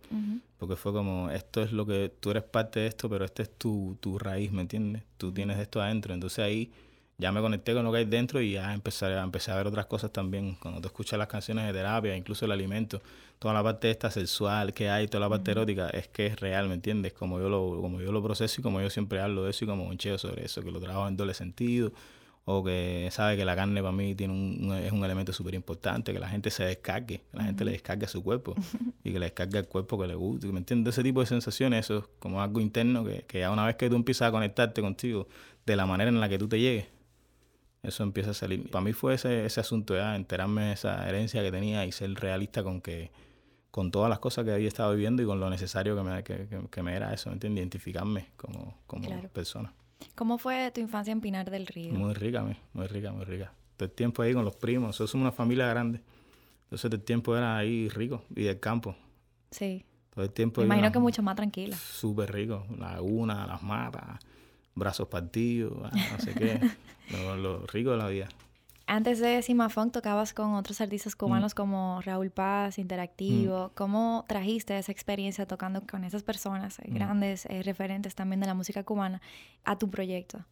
Porque 0.58 0.76
fue 0.76 0.92
como, 0.92 1.30
esto 1.30 1.62
es 1.62 1.72
lo 1.72 1.86
que, 1.86 2.12
tú 2.20 2.30
eres 2.30 2.44
parte 2.44 2.80
de 2.80 2.86
esto, 2.86 3.08
pero 3.08 3.24
esta 3.24 3.42
es 3.42 3.50
tu, 3.56 3.96
tu 4.00 4.18
raíz, 4.18 4.52
¿me 4.52 4.62
entiendes? 4.62 5.02
Tú 5.16 5.32
tienes 5.32 5.58
esto 5.58 5.80
adentro. 5.80 6.14
Entonces 6.14 6.38
ahí 6.38 6.72
ya 7.18 7.30
me 7.30 7.40
conecté 7.40 7.74
con 7.74 7.84
lo 7.84 7.92
que 7.92 7.98
hay 7.98 8.04
dentro 8.04 8.40
y 8.40 8.52
ya 8.52 8.74
empecé, 8.74 9.06
a, 9.06 9.22
empecé 9.22 9.52
a 9.52 9.56
ver 9.56 9.66
otras 9.66 9.86
cosas 9.86 10.12
también. 10.12 10.56
Cuando 10.60 10.80
tú 10.80 10.88
escuchas 10.88 11.18
las 11.18 11.28
canciones 11.28 11.66
de 11.66 11.72
terapia, 11.72 12.16
incluso 12.16 12.44
el 12.44 12.52
alimento, 12.52 13.00
toda 13.38 13.54
la 13.54 13.62
parte 13.62 13.90
esta 13.90 14.10
sexual 14.10 14.72
que 14.72 14.90
hay, 14.90 15.06
toda 15.06 15.20
la 15.20 15.28
parte 15.28 15.52
erótica, 15.52 15.88
es 15.90 16.08
que 16.08 16.26
es 16.26 16.40
real, 16.40 16.68
¿me 16.68 16.74
entiendes? 16.74 17.12
Como 17.12 17.38
yo 17.38 17.48
lo, 17.48 17.80
como 17.80 18.00
yo 18.00 18.10
lo 18.10 18.22
proceso 18.22 18.60
y 18.60 18.62
como 18.64 18.80
yo 18.80 18.90
siempre 18.90 19.20
hablo 19.20 19.44
de 19.44 19.50
eso 19.50 19.64
y 19.64 19.68
como 19.68 19.84
un 19.84 19.96
cheo 19.96 20.18
sobre 20.18 20.44
eso, 20.44 20.62
que 20.62 20.72
lo 20.72 20.80
trabajo 20.80 21.06
en 21.06 21.16
doble 21.16 21.34
sentido, 21.34 21.92
o 22.46 22.62
que 22.62 23.08
sabe 23.10 23.36
que 23.36 23.44
la 23.44 23.56
carne 23.56 23.80
para 23.80 23.92
mí 23.92 24.14
tiene 24.14 24.34
un, 24.34 24.74
es 24.74 24.92
un 24.92 25.02
elemento 25.04 25.32
súper 25.32 25.54
importante, 25.54 26.12
que 26.12 26.18
la 26.18 26.28
gente 26.28 26.50
se 26.50 26.64
descargue, 26.64 27.22
que 27.30 27.36
la 27.36 27.44
gente 27.44 27.64
le 27.64 27.72
descargue 27.72 28.04
a 28.06 28.08
su 28.08 28.22
cuerpo 28.22 28.54
y 29.04 29.12
que 29.12 29.18
le 29.18 29.26
descargue 29.26 29.60
el 29.60 29.66
cuerpo 29.66 29.98
que 29.98 30.06
le 30.08 30.14
guste, 30.14 30.48
¿me 30.48 30.58
entiendes? 30.58 30.94
Ese 30.94 31.02
tipo 31.02 31.20
de 31.20 31.26
sensaciones, 31.26 31.86
eso 31.86 31.98
es 31.98 32.04
como 32.18 32.42
algo 32.42 32.60
interno 32.60 33.04
que, 33.04 33.24
que 33.26 33.40
ya 33.40 33.50
una 33.50 33.64
vez 33.64 33.76
que 33.76 33.88
tú 33.88 33.96
empiezas 33.96 34.28
a 34.28 34.32
conectarte 34.32 34.82
contigo 34.82 35.28
de 35.64 35.76
la 35.76 35.86
manera 35.86 36.10
en 36.10 36.20
la 36.20 36.28
que 36.28 36.38
tú 36.38 36.48
te 36.48 36.60
llegues, 36.60 36.86
eso 37.84 38.02
empieza 38.02 38.30
a 38.30 38.34
salir. 38.34 38.70
Para 38.70 38.84
mí 38.84 38.92
fue 38.92 39.14
ese, 39.14 39.44
ese 39.44 39.60
asunto 39.60 39.94
ya, 39.94 40.16
enterarme 40.16 40.66
de 40.66 40.72
esa 40.72 41.08
herencia 41.08 41.42
que 41.42 41.52
tenía 41.52 41.84
y 41.86 41.92
ser 41.92 42.12
realista 42.14 42.62
con 42.62 42.80
que 42.80 43.10
con 43.70 43.90
todas 43.90 44.08
las 44.08 44.20
cosas 44.20 44.44
que 44.44 44.52
había 44.52 44.68
estado 44.68 44.92
viviendo 44.92 45.20
y 45.20 45.26
con 45.26 45.40
lo 45.40 45.50
necesario 45.50 45.96
que 45.96 46.02
me, 46.04 46.22
que, 46.22 46.46
que, 46.70 46.82
me 46.84 46.94
era 46.94 47.12
eso, 47.12 47.28
¿me 47.28 47.34
entiendes? 47.34 47.60
Identificarme 47.60 48.28
como, 48.36 48.78
como 48.86 49.28
persona. 49.30 49.72
¿Cómo 50.14 50.38
fue 50.38 50.70
tu 50.70 50.80
infancia 50.80 51.10
en 51.10 51.20
Pinar 51.20 51.50
del 51.50 51.66
Río? 51.66 51.92
Muy 51.92 52.14
rica, 52.14 52.44
muy 52.72 52.86
rica, 52.86 53.10
muy 53.10 53.24
rica. 53.24 53.52
Todo 53.76 53.86
el 53.86 53.92
tiempo 53.92 54.22
ahí 54.22 54.32
con 54.32 54.44
los 54.44 54.54
primos, 54.54 54.90
nosotros 54.90 55.10
somos 55.10 55.24
una 55.24 55.32
familia 55.32 55.66
grande. 55.66 56.00
Entonces 56.64 56.88
todo 56.88 56.96
el 56.96 57.02
tiempo 57.02 57.36
era 57.36 57.56
ahí 57.56 57.88
rico 57.88 58.22
y 58.36 58.44
del 58.44 58.60
campo. 58.60 58.94
Sí. 59.50 59.84
Todo 60.14 60.24
el 60.24 60.30
tiempo. 60.30 60.60
Me 60.60 60.66
imagino 60.66 60.92
que 60.92 61.00
mucho 61.00 61.24
más 61.24 61.34
tranquila. 61.34 61.76
Súper 61.76 62.32
rico. 62.32 62.64
La 62.78 62.92
laguna, 62.92 63.44
las 63.44 63.60
matas, 63.60 64.20
brazos 64.74 65.08
partidos, 65.08 65.72
ah, 65.84 65.90
no 66.12 66.18
sé 66.18 66.34
qué. 66.34 66.60
lo, 67.36 67.66
rico 67.66 67.92
de 67.92 67.96
la 67.96 68.08
vida. 68.08 68.28
Antes 68.86 69.18
de 69.18 69.40
Simafón 69.40 69.90
tocabas 69.90 70.34
con 70.34 70.54
otros 70.54 70.80
artistas 70.80 71.16
cubanos 71.16 71.54
mm. 71.54 71.56
como 71.56 72.00
Raúl 72.02 72.30
Paz, 72.30 72.78
Interactivo. 72.78 73.68
Mm. 73.68 73.70
¿Cómo 73.74 74.24
trajiste 74.28 74.76
esa 74.76 74.92
experiencia 74.92 75.46
tocando 75.46 75.82
con 75.90 76.04
esas 76.04 76.22
personas, 76.22 76.78
eh, 76.80 76.88
mm. 76.88 76.94
grandes 76.94 77.46
eh, 77.46 77.62
referentes 77.62 78.14
también 78.14 78.40
de 78.40 78.46
la 78.46 78.54
música 78.54 78.82
cubana, 78.82 79.22
a 79.64 79.78
tu 79.78 79.88
proyecto? 79.88 80.44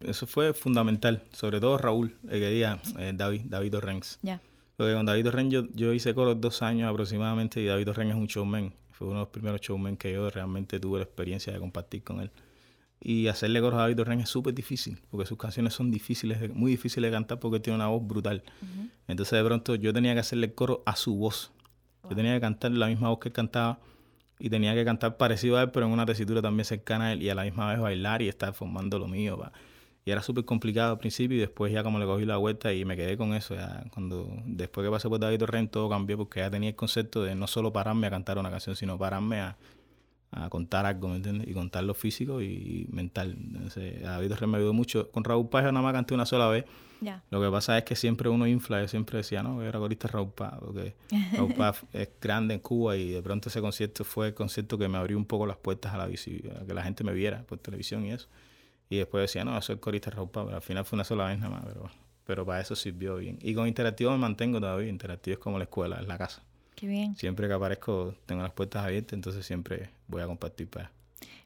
Eso 0.00 0.26
fue 0.26 0.52
fundamental, 0.54 1.22
sobre 1.32 1.60
todo 1.60 1.78
Raúl, 1.78 2.16
el 2.24 2.40
que 2.40 2.50
día, 2.50 2.78
eh, 2.98 3.12
David, 3.14 3.42
David 3.46 3.76
Orrenz. 3.76 4.18
Ya. 4.22 4.40
Porque 4.76 4.94
con 4.94 5.06
David 5.06 5.28
Orrenz 5.28 5.54
yo, 5.74 5.92
hice 5.92 6.14
coro 6.14 6.34
dos 6.34 6.62
años 6.62 6.90
aproximadamente 6.90 7.60
y 7.60 7.66
David 7.66 7.90
Orrenz 7.90 8.10
es 8.10 8.16
un 8.16 8.26
showman. 8.26 8.74
Fue 8.90 9.06
uno 9.06 9.16
de 9.16 9.22
los 9.22 9.28
primeros 9.30 9.60
showmen 9.60 9.96
que 9.96 10.12
yo 10.12 10.30
realmente 10.30 10.78
tuve 10.78 10.98
la 10.98 11.04
experiencia 11.04 11.52
de 11.52 11.58
compartir 11.58 12.02
con 12.02 12.20
él. 12.20 12.30
Y 13.00 13.28
hacerle 13.28 13.60
coros 13.60 13.78
a 13.78 13.82
David 13.82 13.96
Torren 13.96 14.20
es 14.20 14.30
súper 14.30 14.54
difícil, 14.54 14.98
porque 15.10 15.26
sus 15.26 15.36
canciones 15.36 15.74
son 15.74 15.90
difíciles, 15.90 16.54
muy 16.54 16.70
difíciles 16.70 17.10
de 17.10 17.14
cantar 17.14 17.38
porque 17.38 17.60
tiene 17.60 17.76
una 17.76 17.88
voz 17.88 18.06
brutal. 18.06 18.42
Entonces 19.06 19.38
de 19.38 19.44
pronto 19.44 19.74
yo 19.74 19.92
tenía 19.92 20.14
que 20.14 20.20
hacerle 20.20 20.46
el 20.46 20.54
coro 20.54 20.82
a 20.86 20.96
su 20.96 21.14
voz. 21.14 21.52
Yo 22.08 22.16
tenía 22.16 22.34
que 22.34 22.40
cantar 22.40 22.70
la 22.72 22.86
misma 22.86 23.10
voz 23.10 23.18
que 23.18 23.28
él 23.28 23.34
cantaba 23.34 23.78
y 24.38 24.50
tenía 24.50 24.74
que 24.74 24.84
cantar 24.84 25.16
parecido 25.16 25.58
a 25.58 25.62
él, 25.62 25.70
pero 25.70 25.86
en 25.86 25.92
una 25.92 26.06
tesitura 26.06 26.42
también 26.42 26.64
cercana 26.64 27.06
a 27.06 27.12
él 27.12 27.22
y 27.22 27.30
a 27.30 27.34
la 27.34 27.44
misma 27.44 27.70
vez 27.70 27.80
bailar 27.80 28.22
y 28.22 28.28
estar 28.28 28.52
formando 28.54 28.98
lo 28.98 29.06
mío. 29.06 29.38
Y 30.06 30.10
era 30.10 30.22
súper 30.22 30.44
complicado 30.44 30.92
al 30.92 30.98
principio 30.98 31.36
y 31.36 31.40
después 31.40 31.72
ya 31.72 31.82
como 31.82 31.98
le 31.98 32.04
cogí 32.04 32.26
la 32.26 32.36
vuelta 32.36 32.72
y 32.72 32.84
me 32.84 32.96
quedé 32.96 33.16
con 33.16 33.32
eso. 33.32 33.54
Ya 33.54 33.84
cuando 33.92 34.28
Después 34.44 34.84
que 34.86 34.90
pasé 34.90 35.08
por 35.08 35.18
David 35.18 35.38
Torren 35.38 35.68
todo 35.68 35.88
cambió 35.88 36.18
porque 36.18 36.40
ya 36.40 36.50
tenía 36.50 36.70
el 36.70 36.76
concepto 36.76 37.22
de 37.22 37.34
no 37.34 37.46
solo 37.46 37.72
pararme 37.72 38.06
a 38.06 38.10
cantar 38.10 38.38
una 38.38 38.50
canción, 38.50 38.76
sino 38.76 38.98
pararme 38.98 39.40
a 39.40 39.56
a 40.36 40.48
contar 40.50 40.84
algo, 40.86 41.08
¿me 41.08 41.16
entiendes? 41.16 41.48
Y 41.48 41.52
contar 41.52 41.84
lo 41.84 41.94
físico 41.94 42.42
y, 42.42 42.86
mental. 42.90 43.36
Entonces, 43.38 44.04
a 44.04 44.12
David 44.12 44.32
me 44.46 44.58
ayudó 44.58 44.72
mucho. 44.72 45.10
Con 45.10 45.24
Raúl 45.24 45.48
Paz 45.48 45.64
nada 45.64 45.82
más 45.82 45.92
canté 45.92 46.14
una 46.14 46.26
sola 46.26 46.48
vez. 46.48 46.64
Lo 47.30 47.40
que 47.40 47.50
pasa 47.50 47.76
es 47.76 47.84
que 47.84 47.96
siempre 47.96 48.30
uno 48.30 48.46
infla, 48.46 48.80
yo 48.80 48.88
siempre 48.88 49.18
decía, 49.18 49.42
no, 49.42 49.62
era 49.62 49.78
corista 49.78 50.08
Raúl 50.08 50.32
Paz, 50.32 50.54
porque 50.58 50.94
Raúl 51.36 51.52
Paz 51.52 51.84
es 51.92 52.08
grande 52.20 52.54
en 52.54 52.60
Cuba 52.60 52.96
y 52.96 53.10
de 53.10 53.22
pronto 53.22 53.50
ese 53.50 53.60
concierto 53.60 54.04
fue 54.04 54.28
el 54.28 54.34
concierto 54.34 54.78
que 54.78 54.88
me 54.88 54.96
abrió 54.96 55.18
un 55.18 55.26
poco 55.26 55.46
las 55.46 55.58
puertas 55.58 55.92
a 55.92 55.98
la 55.98 56.06
visibilidad, 56.06 56.62
a 56.62 56.66
que 56.66 56.72
la 56.72 56.82
gente 56.82 57.04
me 57.04 57.12
viera 57.12 57.42
por 57.42 57.58
televisión 57.58 58.06
y 58.06 58.12
eso. 58.12 58.28
Y 58.88 58.96
después 58.96 59.22
decía, 59.22 59.44
no, 59.44 59.60
soy 59.60 59.76
corista 59.76 60.10
Raúl 60.10 60.30
Paz, 60.30 60.44
pero 60.46 60.56
al 60.56 60.62
final 60.62 60.84
fue 60.84 60.96
una 60.96 61.04
sola 61.04 61.26
vez 61.26 61.38
nada 61.38 61.50
más, 61.50 61.64
pero, 61.66 61.90
pero 62.24 62.46
para 62.46 62.60
eso 62.60 62.74
sirvió 62.74 63.16
bien. 63.16 63.38
Y 63.42 63.54
con 63.54 63.68
Interactivo 63.68 64.10
me 64.12 64.18
mantengo 64.18 64.60
todavía, 64.60 64.88
Interactivo 64.88 65.34
es 65.34 65.40
como 65.40 65.58
la 65.58 65.64
escuela, 65.64 66.00
es 66.00 66.06
la 66.06 66.16
casa. 66.16 66.42
Siempre 67.16 67.48
que 67.48 67.54
aparezco 67.54 68.14
tengo 68.26 68.42
las 68.42 68.52
puertas 68.52 68.84
abiertas, 68.84 69.14
entonces 69.14 69.46
siempre 69.46 69.90
voy 70.08 70.22
a 70.22 70.26
compartir 70.26 70.68
para 70.68 70.90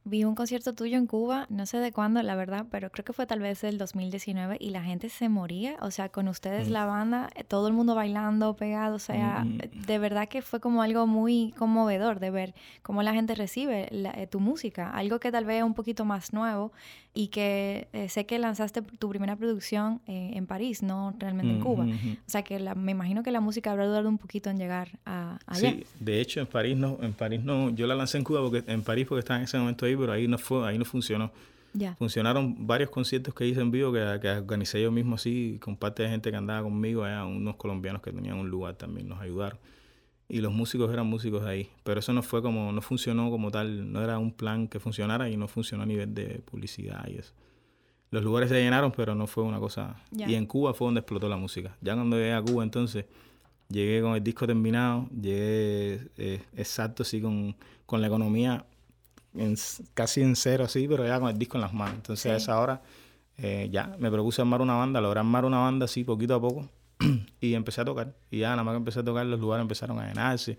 Vi 0.04 0.24
un 0.24 0.34
concierto 0.34 0.74
tuyo 0.74 0.96
en 0.96 1.06
Cuba, 1.06 1.46
no 1.50 1.66
sé 1.66 1.78
de 1.78 1.92
cuándo, 1.92 2.22
la 2.22 2.34
verdad, 2.34 2.66
pero 2.70 2.90
creo 2.90 3.04
que 3.04 3.12
fue 3.12 3.26
tal 3.26 3.40
vez 3.40 3.62
el 3.64 3.78
2019 3.78 4.56
y 4.58 4.70
la 4.70 4.82
gente 4.82 5.08
se 5.08 5.28
moría. 5.28 5.76
O 5.80 5.90
sea, 5.90 6.08
con 6.08 6.28
ustedes 6.28 6.70
la 6.70 6.86
banda, 6.86 7.28
eh, 7.34 7.44
todo 7.44 7.68
el 7.68 7.74
mundo 7.74 7.94
bailando, 7.94 8.56
pegado. 8.56 8.96
O 8.96 8.98
sea, 8.98 9.44
de 9.46 9.98
verdad 9.98 10.28
que 10.28 10.40
fue 10.40 10.60
como 10.60 10.82
algo 10.82 11.06
muy 11.06 11.52
conmovedor 11.58 12.20
de 12.20 12.30
ver 12.30 12.54
cómo 12.82 13.02
la 13.02 13.12
gente 13.12 13.34
recibe 13.34 13.88
eh, 13.90 14.26
tu 14.26 14.40
música. 14.40 14.90
Algo 14.90 15.20
que 15.20 15.30
tal 15.30 15.44
vez 15.44 15.58
es 15.58 15.64
un 15.64 15.74
poquito 15.74 16.04
más 16.04 16.32
nuevo 16.32 16.72
y 17.12 17.28
que 17.28 17.88
eh, 17.92 18.08
sé 18.08 18.26
que 18.26 18.38
lanzaste 18.38 18.80
tu 18.82 19.08
primera 19.08 19.34
producción 19.36 20.00
en 20.06 20.46
París, 20.46 20.82
no 20.82 21.14
realmente 21.18 21.52
en 21.52 21.60
Cuba. 21.60 21.84
O 21.84 22.30
sea, 22.30 22.42
que 22.42 22.58
me 22.76 22.92
imagino 22.92 23.22
que 23.22 23.32
la 23.32 23.40
música 23.40 23.72
habrá 23.72 23.86
dudado 23.86 24.08
un 24.08 24.18
poquito 24.18 24.50
en 24.50 24.58
llegar 24.58 24.98
a, 25.04 25.38
allá. 25.46 25.72
Sí, 25.72 25.84
de 25.98 26.20
hecho 26.20 26.40
en 26.40 26.46
París 26.46 26.76
no, 26.76 26.98
en 27.02 27.12
París 27.12 27.42
no, 27.42 27.70
yo 27.70 27.86
la 27.86 27.94
lancé 27.94 28.18
en 28.18 28.24
Cuba 28.24 28.40
porque 28.40 28.70
en 28.70 28.82
París 28.82 29.06
porque 29.08 29.20
estaba 29.20 29.38
en 29.38 29.44
ese 29.44 29.58
momento 29.58 29.86
pero 29.96 30.12
ahí 30.12 30.28
no 30.28 30.38
fue, 30.38 30.66
ahí 30.66 30.78
no 30.78 30.84
funcionó. 30.84 31.32
Funcionaron 31.98 32.66
varios 32.66 32.90
conciertos 32.90 33.34
que 33.34 33.46
hice 33.46 33.60
en 33.60 33.70
vivo 33.70 33.92
que, 33.92 34.18
que, 34.20 34.30
organicé 34.30 34.82
yo 34.82 34.90
mismo 34.90 35.14
así, 35.14 35.58
con 35.60 35.76
parte 35.76 36.02
de 36.02 36.08
gente 36.08 36.30
que 36.30 36.36
andaba 36.36 36.62
conmigo, 36.62 37.04
allá, 37.04 37.24
unos 37.24 37.56
colombianos 37.56 38.02
que 38.02 38.12
tenían 38.12 38.38
un 38.38 38.48
lugar 38.48 38.74
también 38.74 39.08
nos 39.08 39.20
ayudaron. 39.20 39.58
Y 40.28 40.40
los 40.40 40.52
músicos 40.52 40.92
eran 40.92 41.06
músicos 41.06 41.44
de 41.44 41.50
ahí. 41.50 41.70
Pero 41.84 42.00
eso 42.00 42.12
no 42.12 42.22
fue 42.22 42.42
como, 42.42 42.72
no 42.72 42.82
funcionó 42.82 43.30
como 43.30 43.50
tal, 43.50 43.92
no 43.92 44.02
era 44.02 44.18
un 44.18 44.32
plan 44.32 44.68
que 44.68 44.78
funcionara 44.80 45.30
y 45.30 45.36
no 45.36 45.48
funcionó 45.48 45.84
a 45.84 45.86
nivel 45.86 46.14
de 46.14 46.42
publicidad 46.44 47.06
y 47.08 47.16
eso. 47.16 47.32
Los 48.10 48.24
lugares 48.24 48.48
se 48.48 48.60
llenaron, 48.60 48.92
pero 48.92 49.14
no 49.14 49.26
fue 49.26 49.44
una 49.44 49.58
cosa. 49.58 49.96
Y 50.10 50.34
en 50.34 50.46
Cuba 50.46 50.74
fue 50.74 50.86
donde 50.86 51.00
explotó 51.00 51.28
la 51.28 51.36
música. 51.36 51.76
Ya 51.80 51.94
cuando 51.94 52.16
llegué 52.16 52.32
a 52.32 52.42
Cuba, 52.42 52.62
entonces, 52.62 53.04
llegué 53.68 54.00
con 54.00 54.14
el 54.14 54.24
disco 54.24 54.46
terminado, 54.46 55.08
llegué 55.10 56.08
eh, 56.16 56.42
exacto, 56.56 57.02
así 57.02 57.20
con, 57.20 57.54
con 57.84 58.00
la 58.00 58.06
economía 58.06 58.64
casi 59.94 60.22
en 60.22 60.36
cero 60.36 60.64
así, 60.64 60.86
pero 60.88 61.06
ya 61.06 61.20
con 61.20 61.28
el 61.28 61.38
disco 61.38 61.56
en 61.56 61.62
las 61.62 61.72
manos. 61.72 61.96
Entonces 61.96 62.32
a 62.32 62.36
esa 62.36 62.60
hora 62.60 62.82
eh, 63.36 63.68
ya 63.70 63.96
me 63.98 64.10
propuse 64.10 64.42
armar 64.42 64.60
una 64.60 64.74
banda, 64.74 65.00
logré 65.00 65.20
armar 65.20 65.44
una 65.44 65.58
banda 65.58 65.84
así 65.84 66.04
poquito 66.04 66.34
a 66.34 66.40
poco 66.40 66.68
y 67.40 67.54
empecé 67.54 67.80
a 67.80 67.84
tocar. 67.84 68.14
Y 68.30 68.38
ya 68.38 68.50
nada 68.50 68.64
más 68.64 68.72
que 68.72 68.78
empecé 68.78 69.00
a 69.00 69.04
tocar, 69.04 69.26
los 69.26 69.40
lugares 69.40 69.62
empezaron 69.62 69.98
a 69.98 70.08
llenarse 70.08 70.58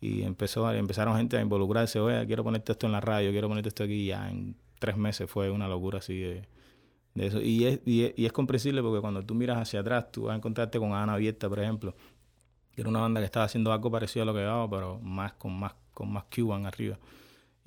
y 0.00 0.22
empezó, 0.22 0.70
empezaron 0.72 1.16
gente 1.16 1.36
a 1.36 1.40
involucrarse, 1.40 2.00
oye, 2.00 2.26
quiero 2.26 2.44
ponerte 2.44 2.72
esto 2.72 2.86
en 2.86 2.92
la 2.92 3.00
radio, 3.00 3.30
quiero 3.30 3.48
ponerte 3.48 3.68
esto 3.68 3.84
aquí. 3.84 3.94
Y 3.94 4.06
ya 4.06 4.28
en 4.28 4.56
tres 4.78 4.96
meses 4.96 5.30
fue 5.30 5.50
una 5.50 5.68
locura 5.68 5.98
así 5.98 6.18
de, 6.20 6.42
eso. 7.14 7.40
Y 7.40 7.64
es, 7.64 7.80
y, 7.86 8.24
es, 8.24 8.32
comprensible 8.32 8.82
porque 8.82 9.00
cuando 9.00 9.24
tú 9.24 9.34
miras 9.34 9.58
hacia 9.58 9.80
atrás, 9.80 10.10
tú 10.12 10.24
vas 10.24 10.34
a 10.34 10.36
encontrarte 10.36 10.78
con 10.78 10.92
Ana 10.92 11.14
Abierta, 11.14 11.48
por 11.48 11.60
ejemplo, 11.60 11.94
que 12.72 12.82
era 12.82 12.90
una 12.90 13.00
banda 13.00 13.20
que 13.20 13.24
estaba 13.24 13.46
haciendo 13.46 13.72
algo 13.72 13.90
parecido 13.90 14.24
a 14.24 14.26
lo 14.26 14.34
que 14.34 14.40
daba, 14.40 14.68
pero 14.68 14.98
más 15.00 15.32
con 15.34 15.58
más 15.58 15.74
con 15.94 16.12
más 16.12 16.24
Cuban 16.24 16.66
arriba. 16.66 16.98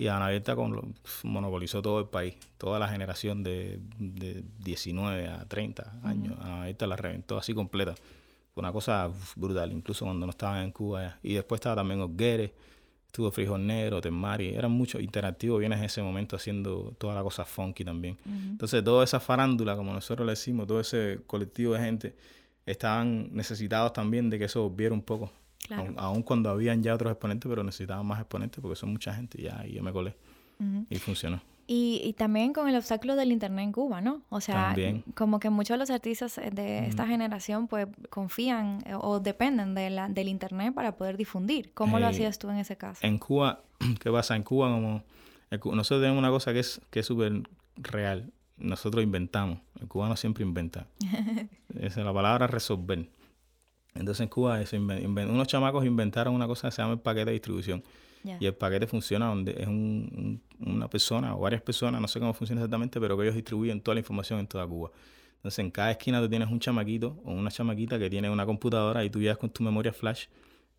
Y 0.00 0.08
Ana 0.08 0.28
Abierta 0.28 0.56
con, 0.56 0.94
monopolizó 1.24 1.82
todo 1.82 2.00
el 2.00 2.06
país, 2.06 2.34
toda 2.56 2.78
la 2.78 2.88
generación 2.88 3.42
de, 3.42 3.80
de 3.98 4.42
19 4.60 5.28
a 5.28 5.44
30 5.44 6.00
años. 6.02 6.38
Ana 6.40 6.62
Abierta 6.62 6.86
la 6.86 6.96
reventó 6.96 7.36
así 7.36 7.52
completa. 7.52 7.94
Fue 8.54 8.62
una 8.62 8.72
cosa 8.72 9.10
brutal, 9.36 9.70
incluso 9.72 10.06
cuando 10.06 10.24
no 10.24 10.30
estaban 10.30 10.64
en 10.64 10.72
Cuba. 10.72 11.18
Y 11.22 11.34
después 11.34 11.58
estaba 11.58 11.76
también 11.76 12.00
Osgueres, 12.00 12.50
estuvo 13.08 13.30
Frijol 13.30 13.66
Negro, 13.66 14.00
Temari, 14.00 14.54
eran 14.54 14.70
muchos 14.70 15.02
interactivos, 15.02 15.60
vienes 15.60 15.78
en 15.78 15.84
ese 15.84 16.00
momento 16.00 16.34
haciendo 16.34 16.94
toda 16.96 17.14
la 17.14 17.22
cosa 17.22 17.44
funky 17.44 17.84
también. 17.84 18.16
Entonces, 18.24 18.82
toda 18.82 19.04
esa 19.04 19.20
farándula, 19.20 19.76
como 19.76 19.92
nosotros 19.92 20.24
le 20.24 20.32
decimos, 20.32 20.66
todo 20.66 20.80
ese 20.80 21.20
colectivo 21.26 21.74
de 21.74 21.80
gente, 21.80 22.16
estaban 22.64 23.28
necesitados 23.32 23.92
también 23.92 24.30
de 24.30 24.38
que 24.38 24.46
eso 24.46 24.66
volviera 24.66 24.94
un 24.94 25.02
poco 25.02 25.30
Aún, 25.96 26.22
cuando 26.22 26.50
habían 26.50 26.82
ya 26.82 26.94
otros 26.94 27.12
exponentes, 27.12 27.48
pero 27.48 27.62
necesitaban 27.62 28.06
más 28.06 28.20
exponentes 28.20 28.60
porque 28.60 28.76
son 28.76 28.90
mucha 28.90 29.14
gente 29.14 29.40
ya, 29.40 29.64
y 29.66 29.74
yo 29.74 29.82
me 29.82 29.92
colé. 29.92 30.16
Y 30.90 30.96
funcionó. 30.98 31.40
Y, 31.66 32.14
también 32.18 32.52
con 32.52 32.68
el 32.68 32.74
obstáculo 32.74 33.14
del 33.14 33.30
internet 33.30 33.62
en 33.62 33.72
Cuba, 33.72 34.00
¿no? 34.00 34.22
O 34.28 34.40
sea, 34.40 34.74
como 35.14 35.38
que 35.38 35.50
muchos 35.50 35.74
de 35.74 35.78
los 35.78 35.90
artistas 35.90 36.40
de 36.52 36.88
esta 36.88 37.06
generación 37.06 37.68
pues 37.68 37.86
confían 38.10 38.82
eh, 38.86 38.94
o 39.00 39.20
dependen 39.20 39.76
de 39.76 39.88
la, 39.88 40.08
del 40.08 40.26
internet 40.26 40.74
para 40.74 40.96
poder 40.96 41.16
difundir. 41.16 41.72
¿Cómo 41.72 42.00
lo 42.00 42.06
eh, 42.06 42.08
hacías 42.08 42.40
tú 42.40 42.50
en 42.50 42.58
ese 42.58 42.76
caso? 42.76 43.06
En 43.06 43.18
Cuba, 43.18 43.60
¿qué 44.00 44.10
pasa? 44.10 44.34
En 44.34 44.42
Cuba 44.42 44.68
como 44.68 45.04
nosotros 45.76 46.00
tenemos 46.00 46.18
una 46.18 46.30
cosa 46.30 46.52
que 46.52 46.60
es 46.60 46.80
que 46.90 47.00
es 47.00 47.06
súper 47.06 47.42
real. 47.76 48.32
Nosotros 48.56 49.02
inventamos. 49.02 49.60
El 49.80 49.88
cubano 49.88 50.16
siempre 50.16 50.44
inventa. 50.44 50.86
Esa 51.78 52.00
es 52.00 52.06
la 52.06 52.12
palabra 52.12 52.46
resolver. 52.46 53.08
Entonces 53.94 54.20
en 54.20 54.28
Cuba 54.28 54.60
unos 55.28 55.48
chamacos 55.48 55.84
inventaron 55.84 56.34
una 56.34 56.46
cosa 56.46 56.68
que 56.68 56.72
se 56.72 56.82
llama 56.82 56.94
el 56.94 57.00
paquete 57.00 57.26
de 57.26 57.32
distribución. 57.32 57.82
Y 58.22 58.44
el 58.44 58.54
paquete 58.54 58.86
funciona 58.86 59.26
donde 59.26 59.52
es 59.52 59.66
una 59.66 60.88
persona 60.88 61.34
o 61.34 61.40
varias 61.40 61.62
personas, 61.62 62.00
no 62.00 62.08
sé 62.08 62.20
cómo 62.20 62.34
funciona 62.34 62.60
exactamente, 62.60 63.00
pero 63.00 63.16
que 63.16 63.24
ellos 63.24 63.34
distribuyen 63.34 63.80
toda 63.80 63.94
la 63.94 64.00
información 64.00 64.40
en 64.40 64.46
toda 64.46 64.66
Cuba. 64.66 64.90
Entonces 65.36 65.58
en 65.60 65.70
cada 65.70 65.90
esquina 65.90 66.20
tú 66.20 66.28
tienes 66.28 66.50
un 66.50 66.60
chamaquito 66.60 67.18
o 67.24 67.32
una 67.32 67.50
chamaquita 67.50 67.98
que 67.98 68.10
tiene 68.10 68.28
una 68.28 68.44
computadora 68.44 69.04
y 69.04 69.10
tú 69.10 69.20
llegas 69.20 69.38
con 69.38 69.48
tu 69.48 69.62
memoria 69.62 69.92
flash 69.92 70.26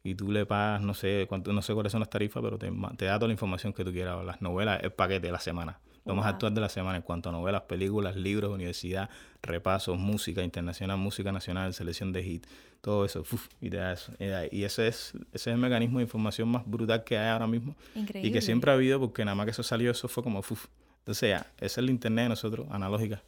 y 0.04 0.14
tú 0.14 0.32
le 0.32 0.46
pagas, 0.46 0.82
no 0.82 0.94
sé 0.94 1.26
cuánto, 1.28 1.52
no 1.52 1.64
sé 1.64 1.74
cuáles 1.74 1.92
son 1.92 2.00
las 2.00 2.10
tarifas, 2.10 2.44
pero 2.44 2.60
te, 2.60 2.72
te 2.98 3.06
da 3.06 3.16
toda 3.18 3.28
la 3.28 3.34
información 3.34 3.74
que 3.74 3.84
tú 3.84 3.92
quieras. 3.92 4.24
Las 4.24 4.42
novelas, 4.42 4.80
el 4.84 4.92
paquete 4.92 5.28
de 5.28 5.32
la 5.32 5.40
semana. 5.40 5.80
Lo 6.06 6.16
más 6.16 6.26
actual 6.26 6.54
de 6.54 6.62
la 6.62 6.70
semana 6.70 6.98
en 6.98 7.04
cuanto 7.04 7.30
a 7.30 7.32
novelas, 7.32 7.62
películas, 7.64 8.16
libros, 8.16 8.52
universidad, 8.52 9.10
repasos, 9.42 9.98
música 10.00 10.44
internacional, 10.44 10.98
música 10.98 11.32
nacional, 11.32 11.74
selección 11.74 12.12
de 12.12 12.24
hit, 12.24 12.48
todo 12.82 13.06
eso. 13.06 13.24
y 13.62 13.70
te 13.70 13.78
da 13.78 13.94
eso. 13.94 14.12
Y 14.52 14.64
ese 14.64 14.88
es, 14.88 15.14
ese 15.32 15.50
es 15.52 15.54
el 15.54 15.58
mecanismo 15.58 16.00
de 16.00 16.04
información 16.04 16.50
más 16.50 16.64
brutal 16.66 17.04
que 17.04 17.18
hay 17.18 17.30
ahora 17.30 17.48
mismo. 17.48 17.76
Increíble. 17.94 18.30
Y 18.30 18.32
que 18.32 18.42
siempre 18.42 18.72
ha 18.72 18.74
habido 18.74 19.00
porque 19.00 19.24
nada 19.24 19.36
más 19.36 19.46
que 19.46 19.52
eso 19.52 19.64
salió, 19.64 19.92
eso 19.92 20.08
fue 20.08 20.24
como... 20.24 20.40
Uf. 20.40 20.68
Entonces 21.00 21.30
ya, 21.30 21.48
ese 21.58 21.66
es 21.66 21.78
el 21.80 21.90
internet 21.90 22.26
de 22.26 22.30
nosotros, 22.30 22.68
analógica 22.70 23.22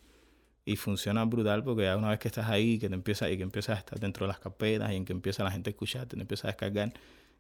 y 0.66 0.76
funciona 0.76 1.26
brutal 1.26 1.64
porque 1.64 1.84
ya 1.84 1.98
una 1.98 2.10
vez 2.10 2.20
que 2.20 2.28
estás 2.28 2.50
ahí 2.50 2.80
que 2.80 2.88
te 2.88 2.96
empieza 2.96 3.30
y 3.30 3.38
que 3.38 3.44
empiezas 3.44 3.76
a 3.76 3.80
estar 3.80 4.00
dentro 4.00 4.26
de 4.26 4.30
las 4.30 4.40
carpetas 4.40 4.92
y 4.92 4.96
en 4.96 5.06
que 5.06 5.14
empieza 5.14 5.44
la 5.44 5.52
gente 5.52 5.70
a 5.70 5.72
escucharte, 5.72 6.16
te 6.16 6.22
empieza 6.22 6.48
a 6.48 6.52
descargar, 6.52 6.94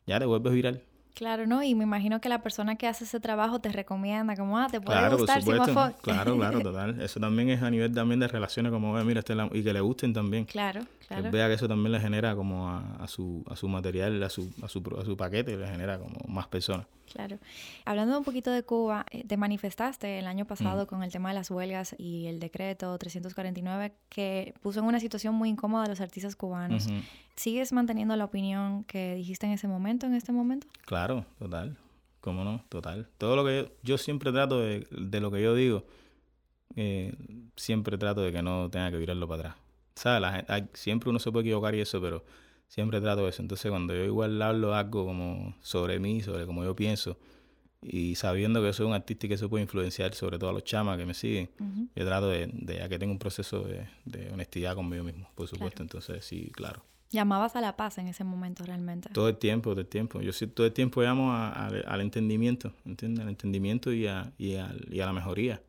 ya 0.05 0.19
te 0.19 0.25
vuelves 0.25 0.53
viral. 0.53 0.83
Claro, 1.13 1.45
¿no? 1.45 1.61
Y 1.61 1.75
me 1.75 1.83
imagino 1.83 2.19
que 2.19 2.27
la 2.27 2.41
persona 2.41 2.75
que 2.75 2.87
hace 2.87 3.03
ese 3.03 3.19
trabajo 3.19 3.59
te 3.59 3.69
recomienda, 3.69 4.35
como, 4.35 4.57
ah, 4.57 4.67
te 4.69 4.81
puede 4.81 4.97
claro, 4.97 5.17
gustar 5.17 5.43
por 5.43 5.57
supuesto. 5.57 6.01
Claro, 6.01 6.35
claro, 6.37 6.59
total. 6.63 6.99
Eso 7.01 7.19
también 7.19 7.49
es 7.49 7.61
a 7.61 7.69
nivel 7.69 7.93
también 7.93 8.19
de 8.19 8.27
relaciones, 8.27 8.71
como, 8.71 8.93
mira, 9.03 9.19
este 9.19 9.35
y 9.53 9.63
que 9.63 9.73
le 9.73 9.81
gusten 9.81 10.11
también. 10.11 10.45
Claro, 10.45 10.81
claro. 11.07 11.23
Que 11.23 11.29
vea 11.29 11.47
que 11.47 11.53
eso 11.53 11.67
también 11.67 11.91
le 11.91 11.99
genera 11.99 12.35
como 12.35 12.67
a, 12.69 13.07
su, 13.07 13.43
a 13.47 13.55
su 13.55 13.67
material, 13.67 14.23
a 14.23 14.29
su, 14.29 14.51
a 14.63 14.67
su, 14.67 14.81
a 14.99 15.05
su 15.05 15.15
paquete, 15.15 15.55
le 15.55 15.67
genera 15.67 15.99
como 15.99 16.17
más 16.27 16.47
personas. 16.47 16.87
Claro. 17.13 17.37
Hablando 17.85 18.17
un 18.17 18.23
poquito 18.23 18.49
de 18.49 18.63
Cuba, 18.63 19.05
eh, 19.11 19.23
te 19.23 19.37
manifestaste 19.37 20.17
el 20.17 20.25
año 20.25 20.45
pasado 20.45 20.83
mm. 20.83 20.87
con 20.87 21.03
el 21.03 21.11
tema 21.11 21.29
de 21.29 21.35
las 21.35 21.51
huelgas 21.51 21.95
y 21.99 22.25
el 22.25 22.39
decreto 22.39 22.97
349 22.97 23.93
que 24.09 24.55
puso 24.61 24.79
en 24.79 24.87
una 24.87 24.99
situación 24.99 25.35
muy 25.35 25.49
incómoda 25.49 25.85
a 25.85 25.87
los 25.89 26.01
artistas 26.01 26.35
cubanos. 26.35 26.87
¿Sigues 27.35 27.73
manteniendo 27.73 28.15
la 28.15 28.25
opinión 28.25 28.83
que 28.83 29.15
dijiste 29.15 29.45
en 29.45 29.53
ese 29.53 29.67
momento, 29.67 30.05
en 30.05 30.13
este 30.13 30.31
momento? 30.31 30.67
Claro, 30.85 31.25
total. 31.39 31.77
¿Cómo 32.21 32.43
no? 32.43 32.63
Total. 32.69 33.09
Todo 33.17 33.35
lo 33.35 33.45
que 33.45 33.71
yo, 33.83 33.97
siempre 33.97 34.31
trato 34.31 34.59
de, 34.59 34.87
de, 34.91 35.19
lo 35.19 35.31
que 35.31 35.41
yo 35.41 35.55
digo, 35.55 35.85
eh, 36.75 37.13
siempre 37.55 37.97
trato 37.97 38.21
de 38.21 38.31
que 38.31 38.41
no 38.41 38.69
tenga 38.69 38.91
que 38.91 38.97
virarlo 38.97 39.27
para 39.27 39.49
atrás. 39.49 39.57
¿Sabes? 39.95 40.69
siempre 40.73 41.09
uno 41.09 41.19
se 41.19 41.31
puede 41.31 41.45
equivocar 41.45 41.75
y 41.75 41.81
eso, 41.81 42.01
pero 42.01 42.23
Siempre 42.73 42.99
trato 43.01 43.27
eso. 43.27 43.43
Entonces, 43.43 43.69
cuando 43.69 43.93
yo 43.93 44.03
igual 44.03 44.41
hablo 44.41 44.73
algo 44.73 45.05
como 45.05 45.55
sobre 45.61 45.99
mí, 45.99 46.23
sobre 46.23 46.47
cómo 46.47 46.63
yo 46.63 46.75
pienso, 46.75 47.19
y 47.83 48.15
sabiendo 48.15 48.63
que 48.63 48.73
soy 48.73 48.87
un 48.87 48.93
artista 48.93 49.27
y 49.27 49.29
que 49.29 49.35
eso 49.35 49.47
puede 49.47 49.61
influenciar 49.61 50.15
sobre 50.15 50.39
todo 50.39 50.49
a 50.49 50.53
los 50.53 50.63
chamas 50.63 50.97
que 50.97 51.05
me 51.05 51.13
siguen, 51.13 51.51
yo 51.95 52.03
trato 52.03 52.29
de, 52.29 52.49
de, 52.51 52.89
que 52.89 52.97
tengo 52.97 53.11
un 53.11 53.19
proceso 53.19 53.61
de, 53.61 53.87
de, 54.05 54.31
honestidad 54.31 54.73
conmigo 54.73 55.03
mismo, 55.03 55.29
por 55.35 55.47
supuesto. 55.47 55.83
Entonces, 55.83 56.25
sí, 56.25 56.49
claro. 56.51 56.83
Llamabas 57.13 57.55
a 57.55 57.61
la 57.61 57.77
paz 57.77 57.97
en 57.99 58.07
ese 58.07 58.23
momento 58.23 58.65
realmente. 58.65 59.09
Todo 59.09 59.29
el 59.29 59.37
tiempo, 59.37 59.69
todo 59.69 59.81
el 59.81 59.87
tiempo. 59.87 60.19
Yo 60.21 60.33
sí, 60.33 60.47
todo 60.47 60.67
el 60.67 60.73
tiempo 60.73 61.01
llamo 61.01 61.33
al 61.33 62.01
entendimiento, 62.01 62.73
¿entiendes? 62.85 63.23
Al 63.23 63.29
entendimiento 63.29 63.93
y 63.93 64.07
a, 64.07 64.33
y 64.37 64.55
a, 64.55 64.73
y 64.89 64.99
a 64.99 65.05
la 65.05 65.13
mejoría. 65.13 65.61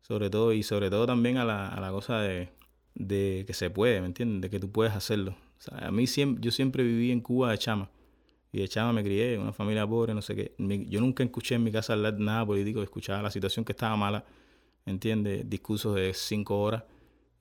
Sobre 0.00 0.30
todo, 0.30 0.52
y 0.52 0.62
sobre 0.62 0.90
todo 0.90 1.06
también 1.06 1.36
a 1.36 1.44
la, 1.44 1.68
a 1.68 1.80
la 1.80 1.90
cosa 1.90 2.20
de, 2.20 2.48
de 2.94 3.44
que 3.46 3.54
se 3.54 3.70
puede, 3.70 4.00
¿me 4.00 4.06
entiendes? 4.06 4.42
De 4.42 4.50
que 4.50 4.58
tú 4.58 4.72
puedes 4.72 4.94
hacerlo 4.94 5.36
a 5.70 5.90
mí 5.90 6.06
siempre, 6.06 6.42
yo 6.42 6.50
siempre 6.50 6.82
viví 6.82 7.10
en 7.10 7.20
Cuba 7.20 7.50
de 7.50 7.58
chama. 7.58 7.90
Y 8.50 8.58
de 8.60 8.68
chama 8.68 8.92
me 8.92 9.02
crié 9.02 9.34
en 9.34 9.40
una 9.40 9.52
familia 9.52 9.86
pobre, 9.86 10.12
no 10.12 10.20
sé 10.20 10.34
qué. 10.34 10.54
yo 10.58 11.00
nunca 11.00 11.22
escuché 11.22 11.54
en 11.54 11.64
mi 11.64 11.72
casa 11.72 11.94
hablar 11.94 12.18
nada 12.18 12.44
político, 12.44 12.82
escuchaba 12.82 13.22
la 13.22 13.30
situación 13.30 13.64
que 13.64 13.72
estaba 13.72 13.96
mala, 13.96 14.24
¿entiendes? 14.84 15.48
Discursos 15.48 15.94
de 15.94 16.12
cinco 16.12 16.60
horas 16.60 16.84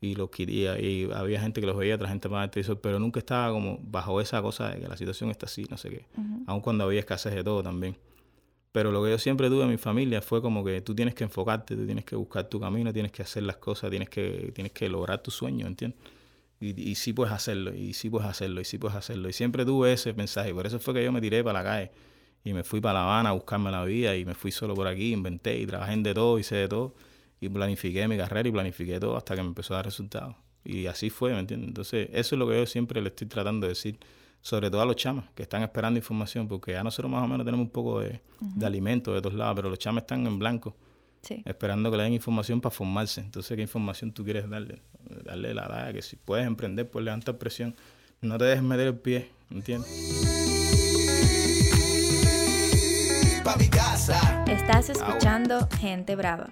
y 0.01 0.15
los 0.15 0.31
quería. 0.31 0.79
Y 0.79 1.09
había 1.13 1.39
gente 1.39 1.61
que 1.61 1.67
los 1.67 1.77
veía, 1.77 1.95
otra 1.95 2.09
gente 2.09 2.27
el 2.27 2.49
televisor, 2.49 2.81
pero 2.81 2.99
nunca 2.99 3.19
estaba 3.19 3.53
como 3.53 3.79
bajo 3.83 4.19
esa 4.19 4.41
cosa 4.41 4.69
de 4.71 4.81
que 4.81 4.87
la 4.87 4.97
situación 4.97 5.29
está 5.29 5.45
así, 5.45 5.65
no 5.69 5.77
sé 5.77 5.89
qué. 5.89 6.05
Aun 6.47 6.59
cuando 6.59 6.83
había 6.83 6.99
escasez 6.99 7.33
de 7.35 7.43
todo 7.43 7.61
también. 7.61 7.95
Pero 8.71 8.91
lo 8.91 9.03
que 9.03 9.11
yo 9.11 9.17
siempre 9.17 9.49
tuve 9.49 9.63
en 9.63 9.69
mi 9.69 9.77
familia 9.77 10.21
fue 10.21 10.41
como 10.41 10.63
que 10.63 10.81
tú 10.81 10.95
tienes 10.95 11.13
que 11.13 11.23
enfocarte, 11.23 11.75
tú 11.75 11.85
tienes 11.85 12.05
que 12.05 12.15
buscar 12.15 12.49
tu 12.49 12.59
camino, 12.59 12.91
tienes 12.91 13.11
que 13.11 13.21
hacer 13.21 13.43
las 13.43 13.57
cosas, 13.57 13.89
tienes 13.89 14.09
que, 14.09 14.51
tienes 14.55 14.71
que 14.71 14.89
lograr 14.89 15.21
tu 15.21 15.29
sueño, 15.29 15.67
¿entiendes? 15.67 15.99
Y, 16.59 16.93
sí 16.95 17.11
puedes 17.11 17.33
hacerlo, 17.33 17.73
y 17.73 17.93
sí 17.93 18.09
puedes 18.09 18.27
hacerlo, 18.27 18.61
y 18.61 18.65
sí 18.65 18.77
puedes 18.77 18.95
hacerlo. 18.95 19.27
Y 19.27 19.33
siempre 19.33 19.65
tuve 19.65 19.93
ese 19.93 20.13
mensaje. 20.13 20.53
Por 20.53 20.67
eso 20.67 20.79
fue 20.79 20.93
que 20.93 21.03
yo 21.03 21.11
me 21.11 21.19
tiré 21.19 21.43
para 21.43 21.63
la 21.63 21.65
calle. 21.67 21.91
Y 22.43 22.53
me 22.53 22.63
fui 22.63 22.79
para 22.79 22.99
La 22.99 23.03
Habana 23.03 23.29
a 23.29 23.31
buscarme 23.31 23.71
la 23.71 23.83
vida. 23.83 24.15
Y 24.15 24.25
me 24.25 24.35
fui 24.35 24.51
solo 24.51 24.75
por 24.75 24.85
aquí, 24.87 25.11
inventé 25.11 25.57
y 25.57 25.65
trabajé 25.65 25.93
en 25.93 26.03
de 26.03 26.13
todo, 26.13 26.37
hice 26.37 26.55
de 26.55 26.67
todo. 26.67 26.93
Y 27.41 27.49
planifiqué 27.49 28.07
mi 28.07 28.15
carrera 28.15 28.47
y 28.47 28.51
planifiqué 28.51 28.99
todo 28.99 29.17
hasta 29.17 29.35
que 29.35 29.41
me 29.41 29.49
empezó 29.49 29.73
a 29.73 29.77
dar 29.77 29.85
resultados. 29.85 30.35
Y 30.63 30.85
así 30.85 31.09
fue, 31.09 31.33
¿me 31.33 31.39
entiendes? 31.39 31.67
Entonces, 31.67 32.07
eso 32.13 32.35
es 32.35 32.39
lo 32.39 32.47
que 32.47 32.57
yo 32.57 32.65
siempre 32.65 33.01
le 33.01 33.09
estoy 33.09 33.27
tratando 33.27 33.67
de 33.67 33.71
decir. 33.71 33.99
Sobre 34.43 34.71
todo 34.71 34.81
a 34.81 34.85
los 34.85 34.95
chamas 34.95 35.25
que 35.35 35.43
están 35.43 35.61
esperando 35.61 35.99
información. 35.99 36.47
Porque 36.47 36.71
ya 36.71 36.83
nosotros 36.83 37.11
más 37.11 37.23
o 37.23 37.27
menos 37.27 37.45
tenemos 37.45 37.65
un 37.65 37.71
poco 37.71 37.99
de, 37.99 38.21
de 38.39 38.65
alimento 38.65 39.13
de 39.13 39.21
todos 39.21 39.35
lados. 39.35 39.55
Pero 39.57 39.69
los 39.69 39.79
chamas 39.79 40.03
están 40.03 40.25
en 40.25 40.39
blanco 40.39 40.75
esperando 41.45 41.91
que 41.91 41.97
le 41.97 42.03
den 42.03 42.13
información 42.13 42.61
para 42.61 42.73
formarse. 42.73 43.21
Entonces, 43.21 43.55
¿qué 43.55 43.61
información 43.61 44.11
tú 44.11 44.23
quieres 44.23 44.49
darle? 44.49 44.81
Darle 45.23 45.53
la 45.53 45.65
edad, 45.65 45.93
que 45.93 46.01
si 46.01 46.15
puedes 46.15 46.45
emprender, 46.47 46.89
pues 46.89 47.03
levantar 47.05 47.37
presión. 47.37 47.75
No 48.21 48.37
te 48.37 48.45
dejes 48.45 48.63
meter 48.63 48.87
el 48.87 48.95
pie, 48.95 49.29
¿entiendes? 49.49 49.89
Estás 54.47 54.89
escuchando 54.89 55.67
Gente 55.79 56.15
Brava. 56.15 56.49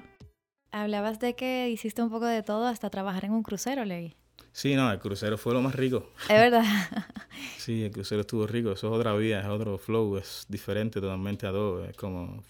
Hablabas 0.71 1.19
de 1.19 1.35
que 1.35 1.69
hiciste 1.69 2.01
un 2.01 2.09
poco 2.09 2.25
de 2.25 2.43
todo 2.43 2.67
hasta 2.67 2.89
trabajar 2.89 3.25
en 3.25 3.31
un 3.31 3.43
crucero, 3.43 3.85
Levi. 3.85 4.15
Sí, 4.51 4.75
no, 4.75 4.91
el 4.91 4.99
crucero 4.99 5.37
fue 5.37 5.53
lo 5.53 5.61
más 5.61 5.75
rico. 5.75 6.11
Es 6.23 6.39
verdad. 6.39 6.63
sí, 7.57 7.83
el 7.83 7.91
crucero 7.91 8.21
estuvo 8.21 8.45
rico. 8.47 8.71
Eso 8.71 8.87
es 8.87 8.93
otra 8.93 9.15
vida, 9.15 9.39
es 9.41 9.47
otro 9.47 9.77
flow, 9.77 10.17
es 10.17 10.45
diferente 10.49 10.99
totalmente 10.99 11.47
a 11.47 11.51
todo. 11.51 11.85
Es 11.85 11.95
como... 11.95 12.43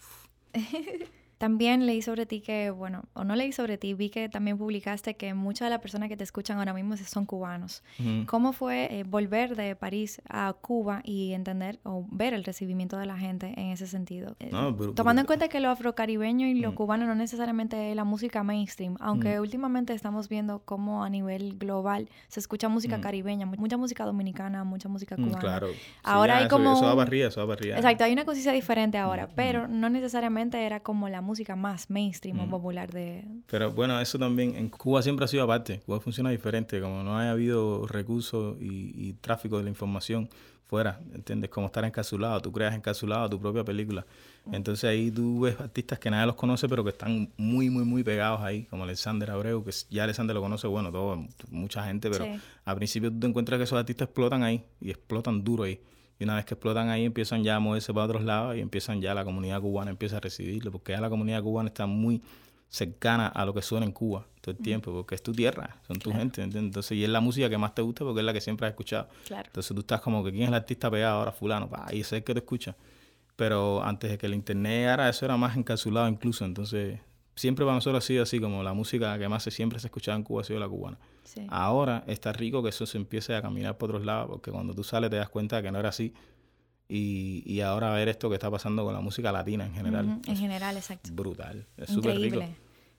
También 1.40 1.86
leí 1.86 2.02
sobre 2.02 2.26
ti 2.26 2.42
que, 2.42 2.68
bueno, 2.68 3.04
o 3.14 3.24
no 3.24 3.34
leí 3.34 3.50
sobre 3.50 3.78
ti, 3.78 3.94
vi 3.94 4.10
que 4.10 4.28
también 4.28 4.58
publicaste 4.58 5.16
que 5.16 5.32
muchas 5.32 5.64
de 5.64 5.70
las 5.70 5.78
personas 5.78 6.10
que 6.10 6.16
te 6.18 6.22
escuchan 6.22 6.58
ahora 6.58 6.74
mismo 6.74 6.94
son 6.98 7.24
cubanos. 7.24 7.82
¿Cómo 8.26 8.52
fue 8.52 8.98
eh, 8.98 9.04
volver 9.04 9.56
de 9.56 9.74
París 9.74 10.20
a 10.28 10.52
Cuba 10.52 11.00
y 11.02 11.32
entender 11.32 11.80
o 11.82 12.04
ver 12.10 12.34
el 12.34 12.44
recibimiento 12.44 12.98
de 12.98 13.06
la 13.06 13.16
gente 13.16 13.54
en 13.56 13.68
ese 13.68 13.86
sentido? 13.86 14.36
Eh, 14.38 14.50
tomando 14.94 15.20
en 15.20 15.26
cuenta 15.26 15.48
que 15.48 15.60
lo 15.60 15.70
afrocaribeño 15.70 16.46
y 16.46 16.60
lo 16.60 16.72
mm. 16.72 16.74
cubano 16.74 17.06
no 17.06 17.14
necesariamente 17.14 17.88
es 17.88 17.96
la 17.96 18.04
música 18.04 18.42
mainstream, 18.42 18.96
aunque 19.00 19.38
mm. 19.38 19.40
últimamente 19.40 19.94
estamos 19.94 20.28
viendo 20.28 20.58
cómo 20.66 21.04
a 21.04 21.08
nivel 21.08 21.56
global 21.56 22.10
se 22.28 22.40
escucha 22.40 22.68
música 22.68 22.98
mm. 22.98 23.00
caribeña, 23.00 23.46
mucha 23.46 23.78
música 23.78 24.04
dominicana, 24.04 24.64
mucha 24.64 24.90
música 24.90 25.16
cubana. 25.16 25.38
claro. 25.38 25.68
Ahora 26.02 26.36
hay 26.36 26.48
como... 26.48 26.74
Eso 26.74 26.94
barría, 26.94 27.28
eso 27.28 27.46
va 27.46 27.54
Exacto, 27.54 28.04
hay 28.04 28.12
una 28.12 28.26
conciencia 28.26 28.52
diferente 28.52 28.98
ahora, 28.98 29.30
pero 29.34 29.68
no 29.68 29.88
necesariamente 29.88 30.66
era 30.66 30.80
como 30.80 31.08
la 31.08 31.22
música 31.22 31.29
música 31.30 31.54
más 31.54 31.88
mainstream 31.88 32.40
o 32.40 32.46
mm. 32.46 32.50
popular 32.50 32.90
de... 32.90 33.24
Pero 33.46 33.70
bueno, 33.70 34.00
eso 34.00 34.18
también 34.18 34.56
en 34.56 34.68
Cuba 34.68 35.00
siempre 35.00 35.24
ha 35.24 35.28
sido 35.28 35.44
aparte. 35.44 35.80
Cuba 35.86 36.00
funciona 36.00 36.30
diferente, 36.30 36.80
como 36.80 37.04
no 37.04 37.16
ha 37.16 37.30
habido 37.30 37.86
recursos 37.86 38.56
y, 38.60 39.12
tráfico 39.20 39.56
de 39.58 39.62
la 39.62 39.70
información 39.70 40.28
fuera, 40.66 41.00
¿entiendes? 41.14 41.50
Como 41.50 41.66
estar 41.66 41.84
encapsulado, 41.84 42.40
tú 42.40 42.50
creas 42.50 42.74
encapsulado 42.74 43.30
tu 43.30 43.40
propia 43.40 43.62
película. 43.62 44.04
Mm. 44.46 44.54
Entonces 44.56 44.90
ahí 44.90 45.10
tú 45.12 45.42
ves 45.42 45.60
artistas 45.60 46.00
que 46.00 46.10
nadie 46.10 46.26
los 46.26 46.34
conoce, 46.34 46.68
pero 46.68 46.82
que 46.82 46.90
están 46.90 47.30
muy, 47.36 47.70
muy, 47.70 47.84
muy 47.84 48.02
pegados 48.02 48.40
ahí, 48.40 48.64
como 48.64 48.82
Alexander 48.82 49.30
Abreu, 49.30 49.62
que 49.64 49.70
ya 49.88 50.02
Alexander 50.02 50.34
lo 50.34 50.42
conoce, 50.42 50.66
bueno, 50.66 50.90
todo, 50.90 51.24
mucha 51.50 51.84
gente, 51.84 52.10
pero 52.10 52.26
al 52.64 52.76
principio 52.76 53.12
tú 53.12 53.20
te 53.20 53.26
encuentras 53.28 53.56
que 53.58 53.64
esos 53.64 53.78
artistas 53.78 54.08
explotan 54.08 54.42
ahí 54.42 54.64
y 54.80 54.90
explotan 54.90 55.44
duro 55.44 55.62
ahí. 55.62 55.78
Y 56.20 56.24
una 56.24 56.36
vez 56.36 56.44
que 56.44 56.54
explotan 56.54 56.90
ahí, 56.90 57.06
empiezan 57.06 57.42
ya 57.42 57.56
a 57.56 57.60
moverse 57.60 57.92
para 57.94 58.04
otros 58.04 58.22
lados 58.22 58.54
y 58.54 58.60
empiezan 58.60 59.00
ya 59.00 59.14
la 59.14 59.24
comunidad 59.24 59.60
cubana 59.60 59.90
empieza 59.90 60.18
a 60.18 60.20
recibirlo, 60.20 60.70
porque 60.70 60.92
ya 60.92 61.00
la 61.00 61.08
comunidad 61.08 61.42
cubana 61.42 61.68
está 61.68 61.86
muy 61.86 62.22
cercana 62.68 63.26
a 63.26 63.44
lo 63.44 63.52
que 63.52 63.62
suena 63.62 63.84
en 63.84 63.92
Cuba 63.92 64.26
todo 64.40 64.52
el 64.52 64.62
tiempo, 64.62 64.92
porque 64.92 65.14
es 65.14 65.22
tu 65.22 65.32
tierra, 65.32 65.78
son 65.88 65.98
tu 65.98 66.12
gente, 66.12 66.42
¿entiendes? 66.42 66.68
Entonces, 66.68 66.92
y 66.92 67.04
es 67.04 67.10
la 67.10 67.20
música 67.20 67.48
que 67.50 67.58
más 67.58 67.74
te 67.74 67.82
gusta 67.82 68.04
porque 68.04 68.20
es 68.20 68.26
la 68.26 68.32
que 68.32 68.40
siempre 68.40 68.66
has 68.66 68.72
escuchado. 68.72 69.08
Entonces 69.28 69.74
tú 69.74 69.80
estás 69.80 70.02
como 70.02 70.22
que 70.22 70.30
quién 70.30 70.44
es 70.44 70.48
el 70.48 70.54
artista 70.54 70.90
pegado 70.90 71.18
ahora, 71.18 71.32
fulano, 71.32 71.68
pa, 71.68 71.86
y 71.90 72.00
ese 72.00 72.16
es 72.16 72.20
el 72.20 72.24
que 72.24 72.34
te 72.34 72.40
escucha. 72.40 72.76
Pero 73.36 73.82
antes 73.82 74.10
de 74.10 74.18
que 74.18 74.26
el 74.26 74.34
internet 74.34 74.72
llegara, 74.72 75.08
eso 75.08 75.24
era 75.24 75.38
más 75.38 75.56
encapsulado 75.56 76.06
incluso, 76.06 76.44
entonces 76.44 77.00
siempre 77.40 77.64
para 77.64 77.76
nosotros 77.76 78.04
ha 78.04 78.06
sido 78.06 78.22
así, 78.22 78.38
como 78.38 78.62
la 78.62 78.74
música 78.74 79.18
que 79.18 79.26
más 79.26 79.42
se, 79.42 79.50
siempre 79.50 79.80
se 79.80 79.86
escuchaba 79.86 80.16
en 80.16 80.24
Cuba 80.24 80.42
ha 80.42 80.44
sido 80.44 80.60
la 80.60 80.68
cubana. 80.68 80.98
Ahora 81.48 82.04
está 82.06 82.34
rico 82.34 82.62
que 82.62 82.68
eso 82.68 82.84
se 82.84 82.98
empiece 82.98 83.34
a 83.34 83.40
caminar 83.40 83.78
por 83.78 83.88
otros 83.88 84.04
lados, 84.04 84.28
porque 84.28 84.50
cuando 84.50 84.74
tú 84.74 84.84
sales 84.84 85.08
te 85.08 85.16
das 85.16 85.30
cuenta 85.30 85.62
que 85.62 85.70
no 85.72 85.78
era 85.78 85.88
así. 85.88 86.12
Y, 86.86 87.42
y 87.46 87.60
ahora 87.60 87.94
ver 87.94 88.08
esto 88.08 88.28
que 88.28 88.34
está 88.34 88.50
pasando 88.50 88.84
con 88.84 88.92
la 88.92 89.00
música 89.00 89.32
latina 89.32 89.64
en 89.64 89.72
general. 89.72 90.20
en 90.26 90.36
general, 90.36 90.76
exacto. 90.76 91.08
Brutal. 91.12 91.66
Es 91.76 91.88
súper 91.88 92.18
rico. 92.18 92.42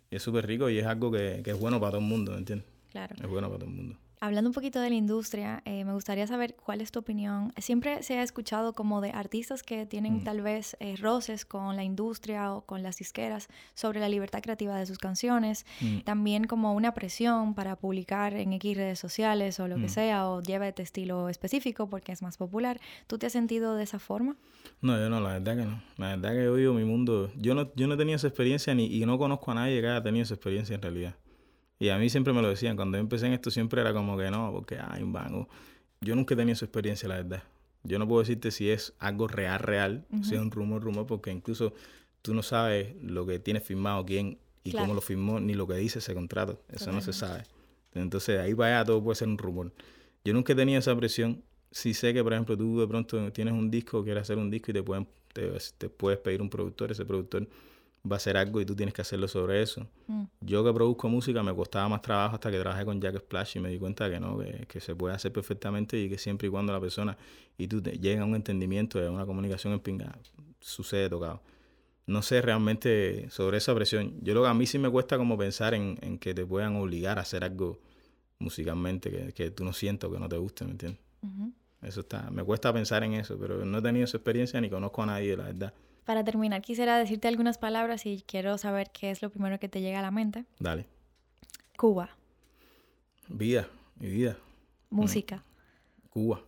Y 0.10 0.16
es 0.16 0.24
súper 0.24 0.48
rico 0.48 0.70
y 0.70 0.80
es 0.80 0.86
algo 0.88 1.12
que, 1.12 1.42
que, 1.44 1.52
es 1.52 1.60
bueno 1.60 1.80
para 1.80 1.92
todo 1.92 2.02
el 2.02 2.08
mundo, 2.08 2.36
¿entiendes? 2.36 2.68
Claro. 2.90 3.16
Es 3.22 3.30
bueno 3.30 3.48
para 3.48 3.60
todo 3.60 3.70
el 3.70 3.76
mundo. 3.76 3.98
Hablando 4.24 4.52
un 4.52 4.54
poquito 4.54 4.80
de 4.80 4.90
la 4.92 4.96
industria, 4.96 5.64
eh, 5.66 5.84
me 5.84 5.94
gustaría 5.94 6.28
saber 6.28 6.56
cuál 6.56 6.80
es 6.82 6.92
tu 6.92 7.00
opinión. 7.00 7.52
Siempre 7.58 8.04
se 8.04 8.20
ha 8.20 8.22
escuchado 8.22 8.74
como 8.74 9.02
de 9.02 9.10
artistas 9.10 9.64
que 9.64 9.88
tienen 9.88 10.18
Mm. 10.18 10.24
tal 10.24 10.42
vez 10.44 10.78
eh, 10.80 10.96
roces 10.96 11.44
con 11.44 11.76
la 11.76 11.84
industria 11.84 12.54
o 12.54 12.62
con 12.62 12.84
las 12.84 12.98
disqueras 12.98 13.48
sobre 13.74 14.00
la 14.00 14.10
libertad 14.10 14.44
creativa 14.44 14.78
de 14.78 14.86
sus 14.86 15.00
canciones. 15.00 15.66
Mm. 15.82 16.02
También 16.02 16.44
como 16.44 16.76
una 16.76 16.94
presión 16.94 17.56
para 17.56 17.76
publicar 17.78 18.36
en 18.36 18.54
X 18.54 18.78
redes 18.78 19.00
sociales 19.00 19.60
o 19.60 19.68
lo 19.68 19.78
que 19.78 19.88
Mm. 19.88 19.90
sea, 19.90 20.28
o 20.30 20.40
lleva 20.44 20.68
este 20.68 20.84
estilo 20.84 21.28
específico 21.28 21.90
porque 21.90 22.12
es 22.12 22.22
más 22.22 22.38
popular. 22.38 22.80
¿Tú 23.08 23.18
te 23.18 23.26
has 23.26 23.34
sentido 23.34 23.74
de 23.74 23.86
esa 23.86 23.98
forma? 23.98 24.36
No, 24.82 25.00
yo 25.00 25.10
no, 25.10 25.20
la 25.20 25.30
verdad 25.40 25.58
que 25.58 25.66
no. 25.66 25.82
La 25.98 26.10
verdad 26.16 26.34
que 26.34 26.44
yo 26.44 26.54
vivo 26.54 26.76
mi 26.76 26.86
mundo. 26.86 27.32
Yo 27.38 27.56
no, 27.56 27.74
yo 27.76 27.88
no 27.88 27.96
he 27.96 27.98
tenido 27.98 28.18
esa 28.18 28.28
experiencia 28.28 28.76
ni, 28.76 28.86
y 28.86 29.04
no 29.08 29.18
conozco 29.18 29.50
a 29.50 29.56
nadie 29.56 29.82
que 29.82 29.88
haya 29.88 30.04
tenido 30.04 30.22
esa 30.22 30.36
experiencia 30.36 30.76
en 30.76 30.82
realidad. 30.84 31.16
Y 31.82 31.90
a 31.90 31.98
mí 31.98 32.12
siempre 32.12 32.32
me 32.32 32.44
lo 32.44 32.50
decían. 32.50 32.76
Cuando 32.76 32.98
yo 32.98 33.02
empecé 33.02 33.26
en 33.26 33.34
esto 33.34 33.50
siempre 33.50 33.82
era 33.82 33.92
como 33.92 34.16
que 34.16 34.30
no, 34.30 34.52
porque 34.54 34.78
hay 34.80 35.02
un 35.02 35.12
banco. 35.12 35.50
Yo 36.00 36.16
nunca 36.16 36.36
he 36.36 36.38
tenido 36.38 36.54
esa 36.54 36.66
experiencia, 36.66 37.10
la 37.10 37.16
verdad. 37.16 37.42
Yo 37.84 37.98
no 37.98 38.08
puedo 38.08 38.22
decirte 38.22 38.52
si 38.52 38.70
es 38.70 38.94
algo 39.00 39.28
real, 39.28 39.60
real, 39.60 40.06
si 40.22 40.36
es 40.36 40.42
un 40.42 40.52
rumor, 40.52 40.84
rumor, 40.84 41.08
porque 41.08 41.32
incluso 41.32 41.74
tú 42.22 42.36
no 42.36 42.44
sabes 42.44 42.94
lo 43.02 43.26
que 43.26 43.40
tiene 43.40 43.62
firmado 43.62 44.06
quién 44.06 44.38
y 44.64 44.70
Claro. 44.70 44.84
cómo 44.86 44.94
lo 44.94 45.02
firmó, 45.02 45.40
ni 45.40 45.56
lo 45.56 45.66
que 45.66 45.74
dice 45.74 45.98
ese 45.98 46.14
contrato. 46.14 46.62
Eso 46.72 46.92
no 46.92 47.02
se 47.02 47.14
sabe. 47.14 47.46
Entonces, 47.96 48.40
ahí 48.40 48.54
para 48.54 48.78
allá 48.78 48.86
todo 48.86 49.04
puede 49.04 49.16
ser 49.16 49.28
un 49.28 49.40
rumor. 49.40 49.72
Yo 50.24 50.34
nunca 50.36 50.54
he 50.54 50.56
tenido 50.56 50.78
esa 50.78 50.96
presión. 50.96 51.42
Sí 51.72 51.96
sé 51.96 52.14
que, 52.14 52.24
por 52.24 52.34
ejemplo, 52.34 52.56
tú 52.56 52.80
de 52.80 52.88
pronto 52.88 53.32
tienes 53.32 53.56
un 53.56 53.72
disco, 53.72 54.04
quieres 54.04 54.22
hacer 54.22 54.38
un 54.38 54.52
disco 54.52 54.70
y 54.70 54.76
te, 54.76 54.84
pueden, 54.84 55.08
te, 55.34 55.52
te 55.80 55.90
puedes 55.90 56.20
pedir 56.20 56.44
un 56.44 56.50
productor. 56.52 56.92
Ese 56.92 57.06
productor 57.06 57.48
va 58.10 58.16
a 58.16 58.18
hacer 58.18 58.38
algo 58.38 58.60
y 58.62 58.66
tú 58.66 58.76
tienes 58.76 58.94
que 58.94 59.02
hacerlo 59.02 59.28
sobre 59.28 59.62
eso. 59.62 59.88
Mm. 60.08 60.24
Yo 60.42 60.64
que 60.64 60.74
produzco 60.74 61.08
música 61.10 61.44
me 61.44 61.54
costaba 61.54 61.88
más 61.90 62.02
trabajo 62.02 62.36
hasta 62.36 62.50
que 62.50 62.60
trabajé 62.60 62.86
con 62.86 63.00
Jack 63.00 63.20
Splash 63.20 63.58
y 63.58 63.60
me 63.60 63.70
di 63.70 63.78
cuenta 63.78 64.10
que 64.10 64.20
no, 64.20 64.38
que, 64.40 64.66
que 64.68 64.80
se 64.80 64.96
puede 64.96 65.16
hacer 65.16 65.32
perfectamente 65.32 66.00
y 66.00 66.10
que 66.10 66.18
siempre 66.18 66.48
y 66.48 66.52
cuando 66.52 66.74
la 66.74 66.80
persona 66.80 67.18
y 67.58 67.68
tú 67.68 67.82
te 67.82 67.92
llegas 67.92 68.22
a 68.22 68.26
un 68.26 68.36
entendimiento, 68.36 69.00
a 69.00 69.12
una 69.12 69.26
comunicación 69.26 69.74
en 69.74 69.80
pinga, 69.80 70.18
sucede 70.60 71.10
tocado. 71.10 71.42
No 72.08 72.22
sé 72.24 72.42
realmente 72.42 73.30
sobre 73.30 73.58
esa 73.58 73.76
presión. 73.76 74.16
Yo 74.22 74.34
lo 74.34 74.42
que 74.42 74.50
a 74.50 74.54
mí 74.54 74.66
sí 74.66 74.80
me 74.80 74.90
cuesta 74.90 75.18
como 75.18 75.38
pensar 75.38 75.74
en, 75.74 75.98
en 76.02 76.18
que 76.18 76.34
te 76.34 76.46
puedan 76.46 76.76
obligar 76.76 77.20
a 77.20 77.22
hacer 77.22 77.44
algo 77.44 77.80
musicalmente 78.40 79.12
que, 79.12 79.34
que 79.34 79.52
tú 79.52 79.64
no 79.64 79.72
sientas 79.74 80.10
o 80.10 80.14
que 80.14 80.20
no 80.20 80.28
te 80.28 80.38
guste, 80.38 80.66
¿me 80.66 80.72
entiendes? 80.72 81.00
Eso 81.82 82.02
está, 82.02 82.30
me 82.30 82.44
cuesta 82.44 82.72
pensar 82.74 83.04
en 83.04 83.14
eso, 83.14 83.38
pero 83.40 83.66
no 83.66 83.78
he 83.80 83.82
tenido 83.82 84.06
esa 84.06 84.18
experiencia 84.18 84.60
ni 84.62 84.70
conozco 84.70 85.02
a 85.04 85.08
nadie, 85.08 85.36
la 85.36 85.46
verdad. 85.46 85.74
Para 86.12 86.26
terminar, 86.26 86.62
quisiera 86.62 86.98
decirte 86.98 87.30
algunas 87.30 87.58
palabras 87.58 88.06
y 88.06 88.22
quiero 88.28 88.58
saber 88.58 88.90
qué 88.92 89.12
es 89.12 89.22
lo 89.22 89.30
primero 89.30 89.58
que 89.62 89.70
te 89.70 89.80
llega 89.80 90.00
a 90.00 90.02
la 90.02 90.12
mente. 90.12 90.44
Dale. 90.60 90.86
Cuba, 91.78 92.10
Vida, 93.30 93.70
mi 93.96 94.10
vida. 94.10 94.36
música, 94.90 95.42
Cuba, 96.10 96.42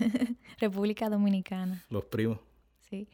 República 0.58 1.10
Dominicana, 1.10 1.84
los 1.90 2.06
primos. 2.06 2.38
sí. 2.88 3.08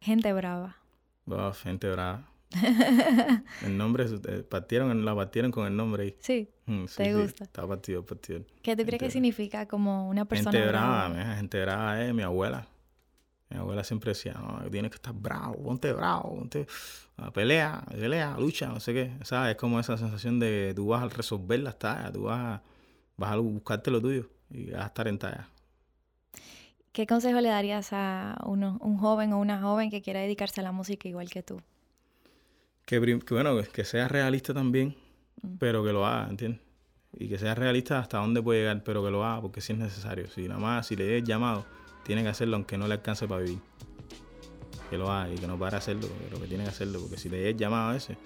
Gente 0.00 0.32
brava. 0.32 0.78
Oh, 1.26 1.52
gente 1.52 1.90
brava. 1.90 2.26
el 3.62 3.76
nombre, 3.76 4.06
eh, 4.06 4.42
partieron, 4.48 5.04
la 5.04 5.14
partieron 5.14 5.50
con 5.50 5.66
el 5.66 5.76
nombre 5.76 6.04
ahí. 6.04 6.16
Sí. 6.18 6.48
Mm, 6.64 6.86
sí, 6.86 6.96
¿Te 6.96 7.04
sí, 7.04 7.12
gusta? 7.12 7.44
Está 7.44 7.68
partido, 7.68 8.06
partido. 8.06 8.40
¿Qué 8.62 8.74
tú 8.74 8.84
crees 8.84 8.86
Gente 8.86 8.92
que 8.92 8.96
brava. 8.96 9.10
significa 9.12 9.66
como 9.66 10.08
una 10.08 10.24
persona 10.24 10.50
Gente 10.50 10.66
brava, 10.66 11.08
brava? 11.10 11.36
gente 11.36 11.60
brava 11.60 12.02
es 12.02 12.14
mi 12.14 12.22
abuela. 12.22 12.66
Mi 13.52 13.58
abuela 13.58 13.84
siempre 13.84 14.10
decía, 14.10 14.32
no, 14.34 14.60
tienes 14.70 14.90
que 14.90 14.96
estar 14.96 15.12
bravo, 15.12 15.62
ponte 15.62 15.92
bravo, 15.92 16.36
ponte, 16.38 16.66
pelea, 17.34 17.84
pelea, 17.90 18.36
lucha, 18.38 18.68
no 18.68 18.80
sé 18.80 18.94
qué. 18.94 19.12
¿Sabes? 19.22 19.50
Es 19.52 19.56
como 19.56 19.78
esa 19.78 19.96
sensación 19.98 20.38
de 20.40 20.68
que 20.68 20.74
tú 20.74 20.86
vas 20.88 21.02
a 21.02 21.08
resolver 21.08 21.60
las 21.60 21.78
tareas, 21.78 22.12
tú 22.12 22.22
vas 22.24 22.38
a, 22.40 22.62
vas 23.16 23.32
a 23.32 23.36
buscarte 23.36 23.90
lo 23.90 24.00
tuyo 24.00 24.30
y 24.50 24.70
vas 24.70 24.82
a 24.84 24.86
estar 24.86 25.06
en 25.08 25.18
talla. 25.18 25.48
¿Qué 26.92 27.06
consejo 27.06 27.40
le 27.40 27.48
darías 27.48 27.88
a 27.92 28.38
uno, 28.44 28.78
un 28.82 28.98
joven 28.98 29.32
o 29.32 29.38
una 29.38 29.60
joven 29.60 29.90
que 29.90 30.02
quiera 30.02 30.20
dedicarse 30.20 30.60
a 30.60 30.64
la 30.64 30.72
música 30.72 31.08
igual 31.08 31.30
que 31.30 31.42
tú? 31.42 31.60
Que, 32.84 33.00
que 33.24 33.34
bueno, 33.34 33.56
que- 33.62 33.68
que 33.68 33.84
sea 33.84 34.08
realista 34.08 34.52
también, 34.52 34.94
Mm. 35.42 35.56
pero 35.58 35.82
que 35.84 35.92
lo 35.92 36.04
haga, 36.06 36.28
¿entiendes? 36.28 36.60
Y 37.14 37.28
que 37.28 37.38
sea 37.38 37.54
realista 37.54 37.98
hasta 37.98 38.18
dónde 38.18 38.42
puede 38.42 38.60
llegar, 38.60 38.82
pero 38.84 39.02
que 39.04 39.10
lo 39.10 39.24
haga 39.24 39.40
porque 39.40 39.60
sí 39.60 39.72
es 39.72 39.78
necesario. 39.78 40.28
Si 40.30 40.46
nada 40.48 40.60
más, 40.60 40.86
si 40.86 40.96
le 40.96 41.04
dé 41.04 41.18
el 41.18 41.24
llamado, 41.24 41.64
tiene 42.04 42.22
que 42.22 42.28
hacerlo 42.28 42.56
aunque 42.56 42.78
no 42.78 42.86
le 42.86 42.94
alcance 42.94 43.26
para 43.26 43.42
vivir. 43.42 43.58
Que 44.90 44.98
lo 44.98 45.10
haga 45.10 45.32
y 45.32 45.38
que 45.38 45.46
no 45.46 45.58
pare 45.58 45.72
de 45.72 45.78
hacerlo, 45.78 46.08
pero 46.24 46.40
que 46.40 46.46
tiene 46.46 46.64
que 46.64 46.70
hacerlo, 46.70 47.00
porque 47.00 47.16
si 47.16 47.28
le 47.28 47.48
el 47.48 47.56
llamado 47.56 47.94
ese, 47.94 48.16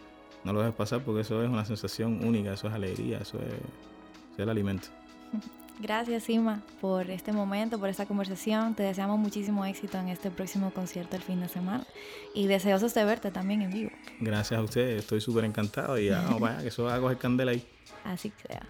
no 0.45 0.53
lo 0.53 0.61
dejes 0.61 0.75
pasar 0.75 1.03
porque 1.03 1.21
eso 1.21 1.43
es 1.43 1.49
una 1.49 1.65
sensación 1.65 2.25
única, 2.25 2.53
eso 2.53 2.69
es 2.69 2.75
alegría, 2.75 3.19
eso 3.19 3.39
es, 3.39 3.47
eso 3.47 4.33
es 4.35 4.39
el 4.39 4.49
alimento. 4.49 4.89
Gracias, 5.79 6.23
Sima, 6.23 6.63
por 6.81 7.11
este 7.11 7.33
momento, 7.33 7.79
por 7.79 7.91
esta 7.91 8.07
conversación. 8.07 8.75
Te 8.75 8.83
deseamos 8.83 9.19
muchísimo 9.19 9.65
éxito 9.67 9.99
en 9.99 10.09
este 10.09 10.31
próximo 10.31 10.71
concierto 10.71 11.17
el 11.17 11.23
fin 11.23 11.41
de 11.41 11.49
semana 11.49 11.85
y 12.35 12.47
deseosos 12.47 12.95
de 12.95 13.05
verte 13.05 13.31
también 13.31 13.61
en 13.61 13.71
vivo. 13.71 13.91
Gracias 14.21 14.59
a 14.59 14.63
ustedes, 14.63 15.01
estoy 15.01 15.21
súper 15.21 15.45
encantado 15.45 15.99
y 15.99 16.07
ya, 16.07 16.23
vamos 16.23 16.41
para 16.41 16.55
allá, 16.55 16.63
que 16.63 16.69
eso 16.69 16.85
va 16.85 16.95
a 16.95 17.01
coger 17.01 17.19
candela 17.19 17.53
ahí. 17.53 17.63
Así 18.05 18.33
sea. 18.47 18.63